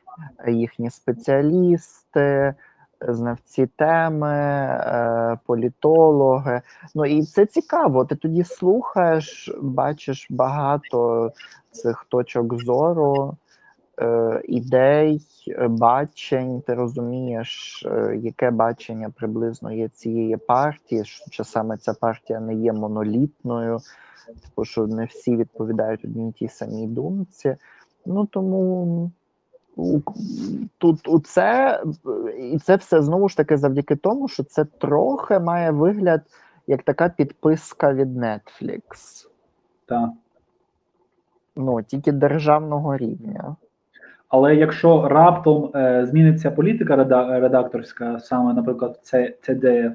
[0.47, 2.55] їхні спеціалісти,
[3.01, 6.61] знавці теми, е, політологи.
[6.95, 8.05] Ну і це цікаво.
[8.05, 11.31] Ти тоді слухаєш, бачиш багато
[11.71, 13.37] цих точок зору,
[14.01, 15.21] е, ідей,
[15.69, 16.61] бачень.
[16.61, 22.73] Ти розумієш, е, яке бачення приблизно є цієї партії, що саме ця партія не є
[22.73, 23.79] монолітною,
[24.43, 27.55] типу, що не всі відповідають одній тій самій думці.
[28.05, 29.11] Ну тому
[30.77, 31.79] тут у це
[32.39, 36.21] і це все знову ж таки завдяки тому, що це трохи має вигляд
[36.67, 38.81] як така підписка від Netflix.
[39.85, 40.09] Так.
[41.55, 43.55] Ну, тільки державного рівня.
[44.29, 49.93] Але якщо раптом е, зміниться політика реда- редакторська, саме, наприклад, це CDF,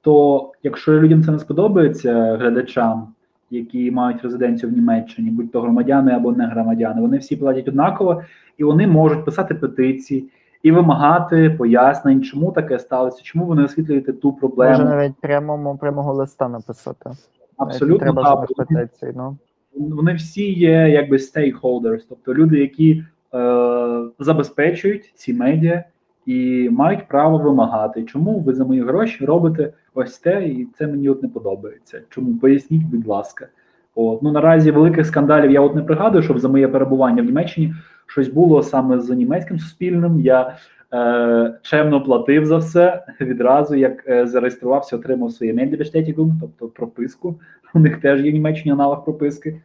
[0.00, 3.14] то якщо людям це не сподобається, глядачам,
[3.50, 8.22] які мають резиденцію в Німеччині, будь то громадяни або не громадяни, вони всі платять однаково,
[8.58, 10.28] і вони можуть писати петиції
[10.62, 14.70] і вимагати пояснень, чому таке сталося, чому ви не освітлюєте ту проблему.
[14.70, 17.10] Може навіть прямому прямого листа написати.
[17.56, 18.66] Абсолютно Треба так.
[18.68, 19.36] петицій, ну.
[19.74, 25.84] вони всі є якби stakeholders, тобто люди, які е, забезпечують ці медіа
[26.26, 31.08] і мають право вимагати, чому ви за мої гроші робите ось те, і це мені
[31.08, 32.00] от не подобається.
[32.10, 33.48] Чому поясніть, будь ласка.
[33.94, 37.74] От ну наразі великих скандалів я от не пригадую, щоб за моє перебування в Німеччині
[38.06, 40.20] щось було саме з німецьким суспільним.
[40.20, 40.56] Я
[40.94, 47.34] е, чемно платив за все відразу, як е, зареєструвався, отримав своє Мендебештетігум, тобто прописку.
[47.74, 49.60] У них теж є в Німеччині аналог прописки.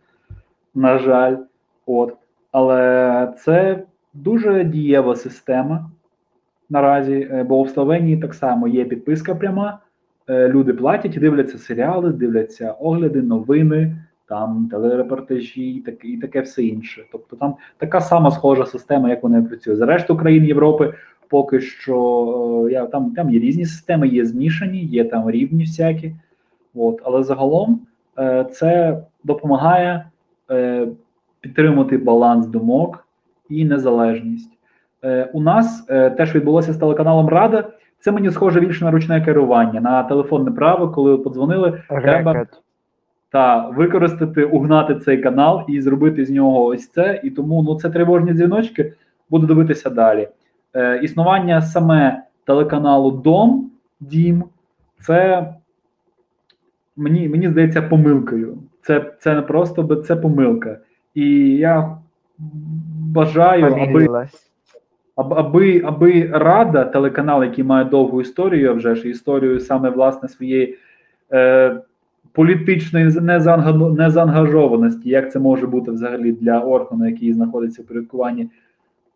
[0.76, 1.38] На жаль,
[1.86, 2.14] от
[2.52, 3.84] але це
[4.14, 5.90] дуже дієва система
[6.70, 9.80] наразі, е, бо в Словенії так само є підписка пряма.
[10.30, 13.96] Е, люди платять дивляться серіали, дивляться огляди, новини,
[14.28, 17.04] там телерепортажі і таке, і таке все інше.
[17.12, 19.80] Тобто там така сама схожа система, як вони працюють.
[19.80, 20.94] За решту країн Європи
[21.30, 26.16] поки що е, я там там є різні системи, є змішані, є там рівні всякі.
[26.76, 27.80] От, але загалом
[28.52, 30.06] це допомагає
[31.42, 33.08] підтримувати баланс думок
[33.50, 34.59] і незалежність.
[35.04, 37.70] Е, у нас е, те, що відбулося з телеканалом Рада,
[38.00, 42.46] це мені схоже більше на ручне керування, на телефонне право, коли подзвонили, треба
[43.32, 47.22] та використати, угнати цей канал і зробити з нього ось це.
[47.24, 48.94] І тому ну це тривожні дзвіночки.
[49.30, 50.30] Буду дивитися далі.
[50.74, 54.44] Е, Існування саме телеканалу Дом Дім,
[55.00, 55.48] це
[56.98, 58.58] мені мені здається помилкою.
[58.82, 60.78] Це це не просто це помилка.
[61.14, 61.98] І я
[63.00, 64.30] бажаю, аби
[65.20, 70.78] аби аби Рада, телеканал, який має довгу історію, вже ж історію саме власне своєї
[71.32, 71.82] е,
[72.32, 73.06] політичної
[73.92, 78.50] незаангажованості, як це може бути взагалі для органу, який знаходиться в підпорядкуванні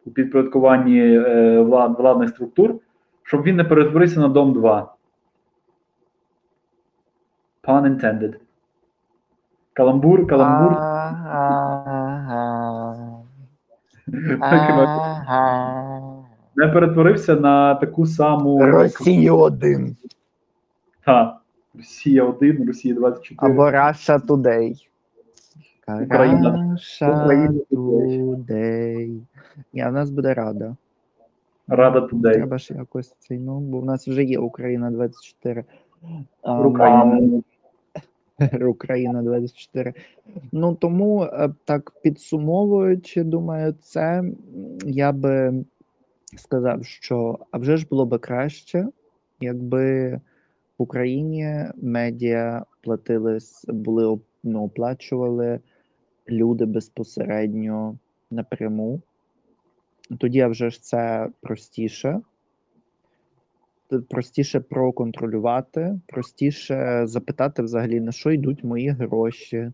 [0.05, 2.75] у підпорядкуванні е, влад, владних структур,
[3.23, 4.93] щоб він не перетворився на дом 2.
[7.63, 8.33] Pun intended.
[9.73, 10.77] Каламбур, каламбур.
[16.55, 18.65] Не перетворився на таку саму.
[18.65, 19.95] Росія 1.
[21.05, 21.37] Так.
[21.77, 23.51] Росія 1, Росія 24.
[23.51, 24.87] Або Russia Today.
[26.03, 26.75] Україна.
[26.75, 29.21] Russia Today.
[29.73, 30.75] Ні, в нас буде Рада.
[31.67, 32.33] Рада Today.
[32.33, 35.63] Треба ж якось цей, ну, бо в нас вже є Україна 24.
[36.43, 37.41] Україна.
[38.67, 39.93] Україна 24.
[40.51, 44.23] Ну тому е, так підсумовуючи, думаю, це
[44.85, 45.53] я би
[46.37, 48.87] сказав, що а вже ж було би краще,
[49.39, 50.13] якби
[50.77, 55.59] в Україні медіа платили були ну, оплачували
[56.29, 57.97] люди безпосередньо
[58.31, 59.01] напряму.
[60.19, 62.21] Тоді а вже ж це простіше
[64.09, 69.71] простіше проконтролювати, простіше запитати взагалі, на що йдуть мої гроші,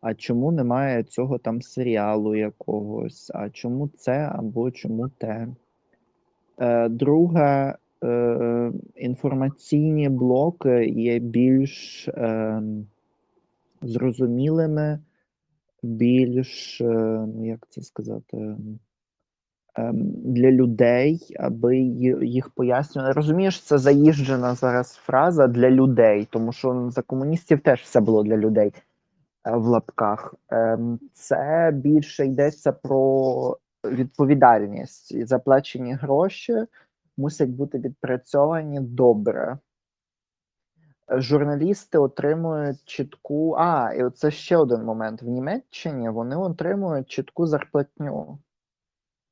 [0.00, 5.48] а чому немає цього там серіалу якогось, а чому це або чому те.
[6.60, 12.62] Е, Друге, е, інформаційні блоки є більш е,
[13.82, 14.98] зрозумілими,
[15.82, 16.84] більш, е,
[17.34, 18.56] ну як це сказати,
[19.78, 21.78] Ем, для людей, аби
[22.22, 23.12] їх пояснювали.
[23.12, 28.36] Розумієш, це заїжджена зараз фраза для людей, тому що за комуністів теж все було для
[28.36, 28.72] людей
[29.44, 30.34] е, в лапках.
[30.48, 36.66] Ем, це більше йдеться про відповідальність і заплачені гроші
[37.16, 39.58] мусять бути відпрацьовані добре.
[41.10, 43.54] Журналісти отримують чітку.
[43.58, 45.22] А, і це ще один момент.
[45.22, 48.38] В Німеччині вони отримують чітку зарплатню.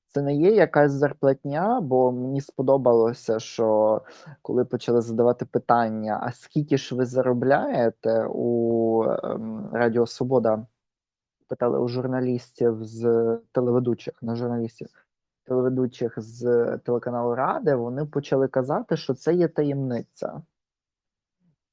[0.09, 4.03] Це не є якась зарплатня, бо мені сподобалося, що
[4.43, 10.67] коли почали задавати питання: а скільки ж ви заробляєте у ем, Радіо Свобода?
[11.49, 14.89] Питали у журналістів з телеведучих на журналістів
[15.47, 20.43] телеведучих з телеканалу Ради, вони почали казати, що це є таємниця.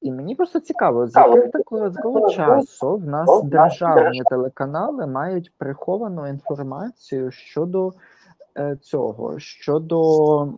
[0.00, 5.52] І мені просто цікаво, з якого такого, з якого часу в нас державні телеканали мають
[5.58, 7.92] приховану інформацію щодо.
[8.58, 10.48] Е, цього щодо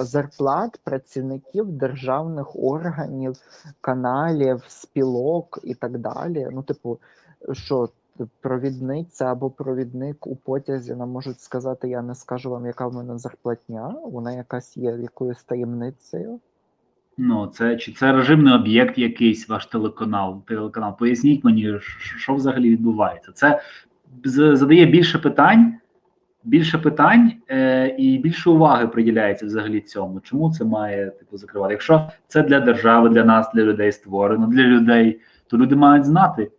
[0.00, 3.36] зарплат працівників державних органів,
[3.80, 6.48] каналів, спілок і так далі.
[6.52, 6.98] Ну, типу,
[7.52, 7.88] що
[8.40, 13.18] провідниця або провідник у потязі нам можуть сказати: я не скажу вам, яка в мене
[13.18, 16.40] зарплатня, вона якась є якоюсь таємницею.
[17.16, 20.42] Ну, це чи це режимний об'єкт, якийсь ваш телеканал?
[20.46, 21.78] Телеканал, поясніть мені,
[22.16, 23.32] що взагалі відбувається.
[23.32, 23.60] Це
[24.54, 25.78] задає більше питань
[26.48, 30.20] більше питань е, і більше уваги приділяється взагалі цьому.
[30.20, 31.74] Чому це має типу закривати?
[31.74, 36.50] Якщо це для держави, для нас, для людей створено, для людей, то люди мають знати,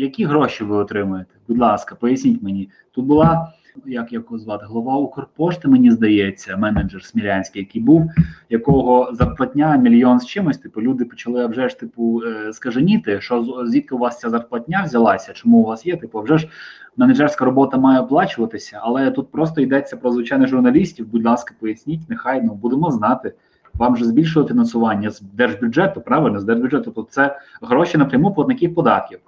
[0.00, 1.34] які гроші ви отримуєте.
[1.48, 2.70] Будь ласка, поясніть мені.
[2.92, 3.52] Тут була
[3.86, 8.10] як його звати, голова Укрпошти, мені здається, менеджер Смілянський, який був,
[8.50, 10.58] якого зарплатня мільйон з чимось.
[10.58, 15.32] Типу, люди почали вже ж типу е, скаженіти, що звідки у вас ця зарплатня взялася,
[15.32, 15.96] чому у вас є?
[15.96, 16.48] Типу, вже ж
[16.96, 21.08] менеджерська робота має оплачуватися, але тут просто йдеться про звичайних журналістів.
[21.08, 23.34] Будь ласка, поясніть, нехай ну будемо знати.
[23.74, 26.92] Вам же збільшили фінансування з держбюджету, правильно з держбюджету.
[26.94, 29.18] Тобто це гроші напряму платників податків.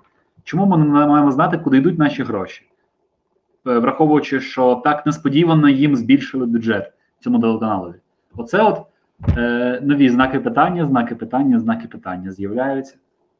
[0.44, 2.64] Чому ми не маємо знати, куди йдуть наші гроші?
[3.66, 7.94] Е, враховуючи, що так несподівано їм збільшили бюджет цьому телеканалові.
[8.36, 8.82] Оце от
[9.38, 12.94] е, нові знаки питання, знаки питання, знаки питання з'являються.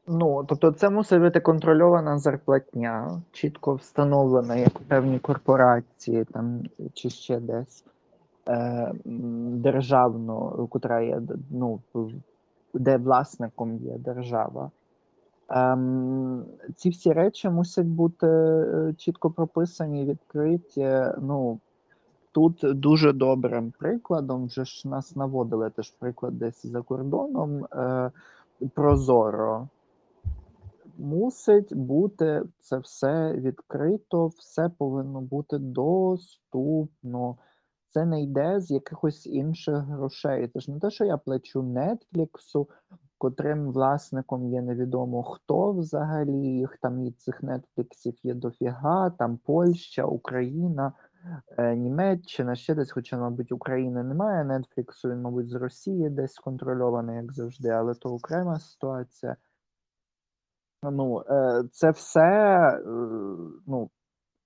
[0.07, 6.61] Ну, тобто, це мусить бути контрольована зарплатня, чітко встановлена, як певні корпорації там
[6.93, 7.83] чи ще десь
[8.47, 8.91] е,
[9.45, 11.79] державно, котра є ну,
[12.73, 14.71] де власником є держава.
[15.55, 16.45] Ем,
[16.75, 21.13] Ці всі речі мусять бути е, чітко прописані, відкриті.
[21.21, 21.59] Ну
[22.31, 27.65] тут дуже добрим прикладом вже ж нас наводили теж приклад десь за кордоном.
[27.65, 28.11] Е,
[28.73, 29.67] Прозоро
[30.97, 37.37] мусить бути це все відкрито, все повинно бути доступно.
[37.89, 40.47] Це не йде з якихось інших грошей.
[40.47, 42.67] Це ж не те, що я плачу Нетфліксу,
[43.23, 50.03] котрим власником є невідомо хто взагалі, їх там і цих нетфліксів є дофіга, там Польща,
[50.03, 50.93] Україна,
[51.57, 57.15] е, Німеччина, ще десь, хоча, мабуть, України немає Нетфліксу, він, мабуть, з Росії десь контрольований,
[57.15, 59.35] як завжди, але то окрема ситуація.
[60.83, 62.21] Ну, е, це все
[62.69, 62.81] е,
[63.67, 63.89] ну,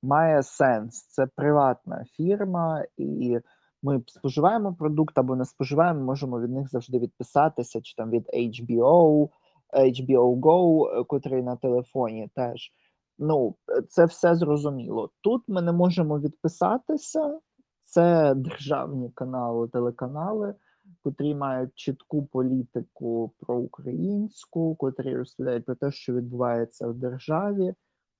[0.04, 1.08] має сенс.
[1.08, 3.40] Це приватна фірма, і
[3.88, 9.30] ми споживаємо продукт або не споживаємо, можемо від них завжди відписатися, чи там від HBO,
[9.74, 12.72] HBO Go, е, котрий на телефоні теж.
[13.20, 13.56] Ну,
[13.90, 15.10] це все зрозуміло.
[15.22, 17.40] Тут ми не можемо відписатися.
[17.86, 20.56] Це державні канали, телеканали,
[21.04, 27.74] котрі мають чітку політику про українську, котрі розповідають про те, що відбувається в державі.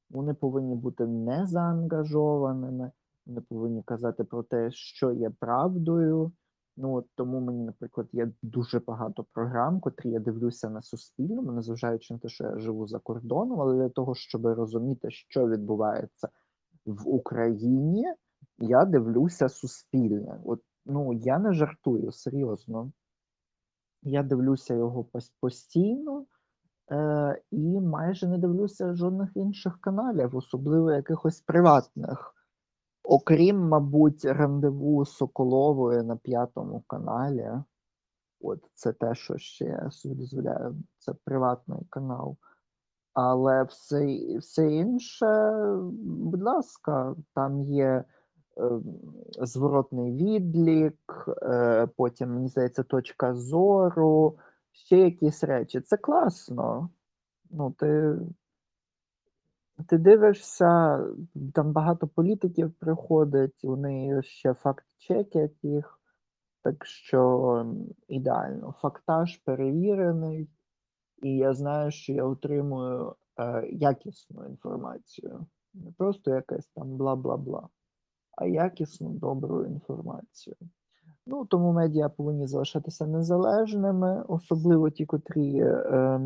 [0.10, 2.92] Вони повинні бути не заангажованими.
[3.28, 6.32] Не повинні казати про те, що є правдою.
[6.78, 12.14] Ну от тому мені, наприклад, є дуже багато програм, котрі я дивлюся на Суспільному, незважаючи
[12.14, 16.30] на те, що я живу за кордоном, але для того, щоб розуміти, що відбувається
[16.86, 18.06] в Україні,
[18.58, 20.40] я дивлюся суспільне.
[20.46, 22.92] От ну я не жартую серйозно.
[24.04, 25.06] Я дивлюся його
[25.40, 26.26] постійно
[26.92, 32.37] е, і майже не дивлюся жодних інших каналів, особливо якихось приватних.
[33.10, 37.52] Окрім, мабуть, рандеву Соколової на п'ятому каналі.
[38.42, 42.38] От це те, що ще я собі дозволяю, це приватний канал.
[43.14, 45.52] Але все все інше,
[46.02, 48.04] будь ласка, там є е,
[49.42, 54.38] зворотний відлік, е, потім, мені здається, точка зору,
[54.72, 55.82] ще якісь речі.
[55.82, 56.90] Це класно.
[57.50, 58.18] Ну, ти
[59.86, 61.00] ти дивишся,
[61.54, 66.00] там багато політиків приходить, вони ще факт-чекять їх,
[66.64, 67.66] так що
[68.08, 68.76] ідеально.
[68.82, 70.50] Фактаж перевірений,
[71.24, 75.46] і я знаю, що я отримую е, якісну інформацію.
[75.74, 77.68] Не просто якась там бла-бла-бла,
[78.38, 80.56] а якісну добру інформацію.
[81.26, 85.60] Ну, тому медіа повинні залишатися незалежними, особливо ті, котрі.
[85.60, 86.20] Е,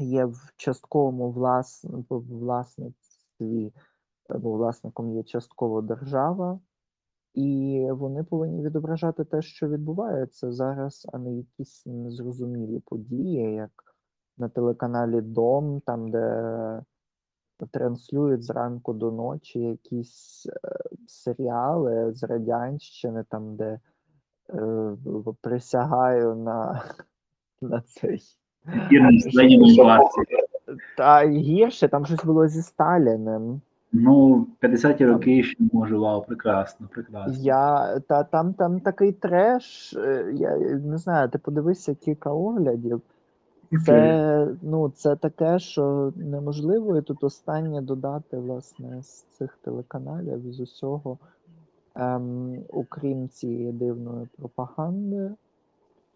[0.00, 1.84] є в частковому влас...
[2.10, 3.72] власництві,
[4.28, 6.60] бо власником є частково держава,
[7.34, 13.70] і вони повинні відображати те, що відбувається зараз, а не якісь незрозумілі події, як
[14.38, 16.82] на телеканалі Дом, там, де
[17.70, 20.70] транслюють зранку до ночі якісь е,
[21.06, 23.80] серіали з Радянщини, там, де
[24.50, 24.96] е,
[25.40, 26.84] присягаю на,
[27.60, 28.20] на цей.
[30.96, 33.60] Та гірше, там щось було зі Сталіним.
[33.92, 37.34] Ну, 50-ті роки ще може, вау, прекрасно, прекрасно.
[37.42, 43.02] Я, та, Там там такий треш, е, я не знаю, ти подивися кілька оглядів.
[43.86, 50.60] Це ну, це таке, що неможливо, і тут останнє додати, власне, з цих телеканалів, з
[50.60, 51.18] усього,
[51.94, 55.30] ем, окрім цієї дивної пропаганди.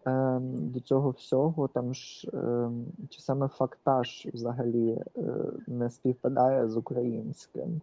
[0.09, 5.21] Ем, до цього всього там ж ем, чи саме фактаж взагалі е,
[5.67, 7.81] не співпадає з українським.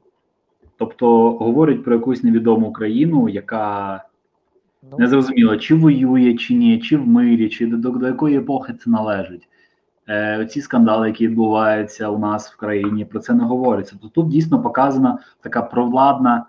[0.79, 4.05] Тобто говорять про якусь невідому країну, яка
[4.91, 8.75] ну, не зрозуміла, чи воює, чи ні, чи в мирі, чи до, до якої епохи
[8.75, 9.49] це належить.
[10.09, 13.97] Е, Ці скандали, які відбуваються у нас в країні, про це не говориться.
[14.03, 16.47] Тобто тут дійсно показана така провладна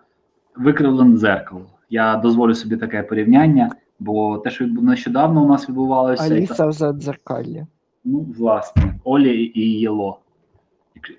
[0.56, 1.66] викривлене дзеркало.
[1.90, 7.66] Я дозволю собі таке порівняння, бо те, що нещодавно у нас відбувалося, Аліса в задзеркаллі.
[8.06, 10.20] ну, власне, Олі і Єло.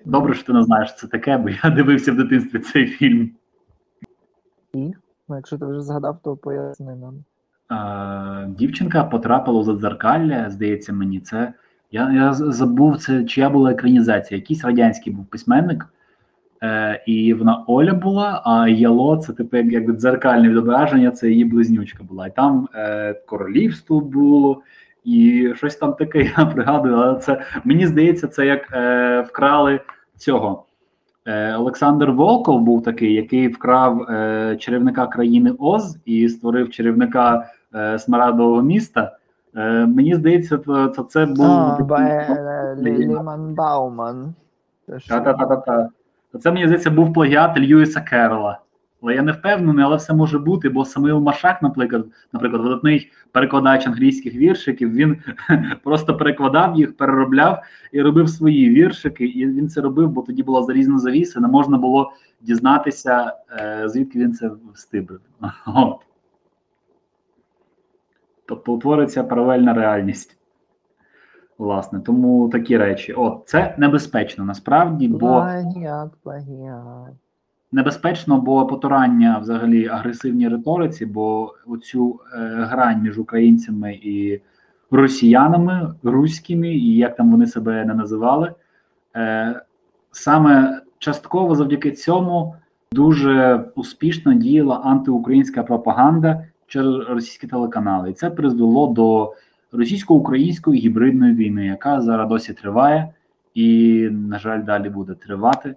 [0.05, 3.31] Добре, що ти не знаєш, що це таке, бо я дивився в дитинстві цей фільм.
[4.75, 4.93] І?
[5.29, 7.25] Ну, якщо ти вже згадав, то поясни нам.
[7.71, 11.53] Е, дівчинка потрапила у задзеркалля, здається мені, це.
[11.93, 14.39] Я, я забув, це чия була екранізація.
[14.39, 15.87] Якийсь радянський був письменник,
[16.63, 21.45] е, і вона Оля була, а Яло це типу як, якби дзеркальне відображення, це її
[21.45, 22.27] близнючка була.
[22.27, 24.63] І там е, королівство було,
[25.05, 29.81] і щось там таке, я пригадую, але це мені здається, це як е, вкрали
[30.17, 30.65] цього.
[31.27, 37.99] Е, Олександр Волков був такий, який вкрав е, чарівника країни Оз і створив чарівника е,
[37.99, 39.17] Смарадового міста.
[39.57, 41.37] Е, мені здається, то, то це був
[42.01, 44.35] е, Лі- Ліман Бауман.
[44.87, 44.99] Це?
[45.09, 45.89] Та-та-та-та-та.
[46.41, 48.61] Це, мені здається, був плагіат Льюіса Керрола.
[49.03, 53.87] Але я не впевнений, але все може бути, бо Самуїл Машак, наприклад, наприклад, видатний перекладач
[53.87, 55.17] англійських віршиків, він
[55.85, 57.63] просто перекладав їх, переробляв
[57.93, 59.27] і робив свої віршики.
[59.27, 64.19] І він це робив, бо тоді була залізна завіса, не можна було дізнатися, е, звідки
[64.19, 65.21] він це встибив.
[68.47, 70.38] Тобто утвориться паралельна реальність.
[71.59, 73.13] Власне, тому такі речі.
[73.13, 77.13] От, це небезпечно насправді, бо Плагіат, плагіат.
[77.73, 82.39] небезпечно, бо потурання взагалі агресивній риториці, бо оцю е,
[82.71, 84.41] грань між українцями і
[84.91, 88.53] росіянами, руськими, і як там вони себе не називали,
[89.17, 89.61] е,
[90.11, 92.55] саме частково завдяки цьому
[92.93, 98.11] дуже успішно діяла антиукраїнська пропаганда через російські телеканали.
[98.11, 99.35] І це призвело до
[99.73, 103.09] російсько-української гібридної війни, яка зараз досі триває,
[103.55, 105.75] і, на жаль, далі буде тривати.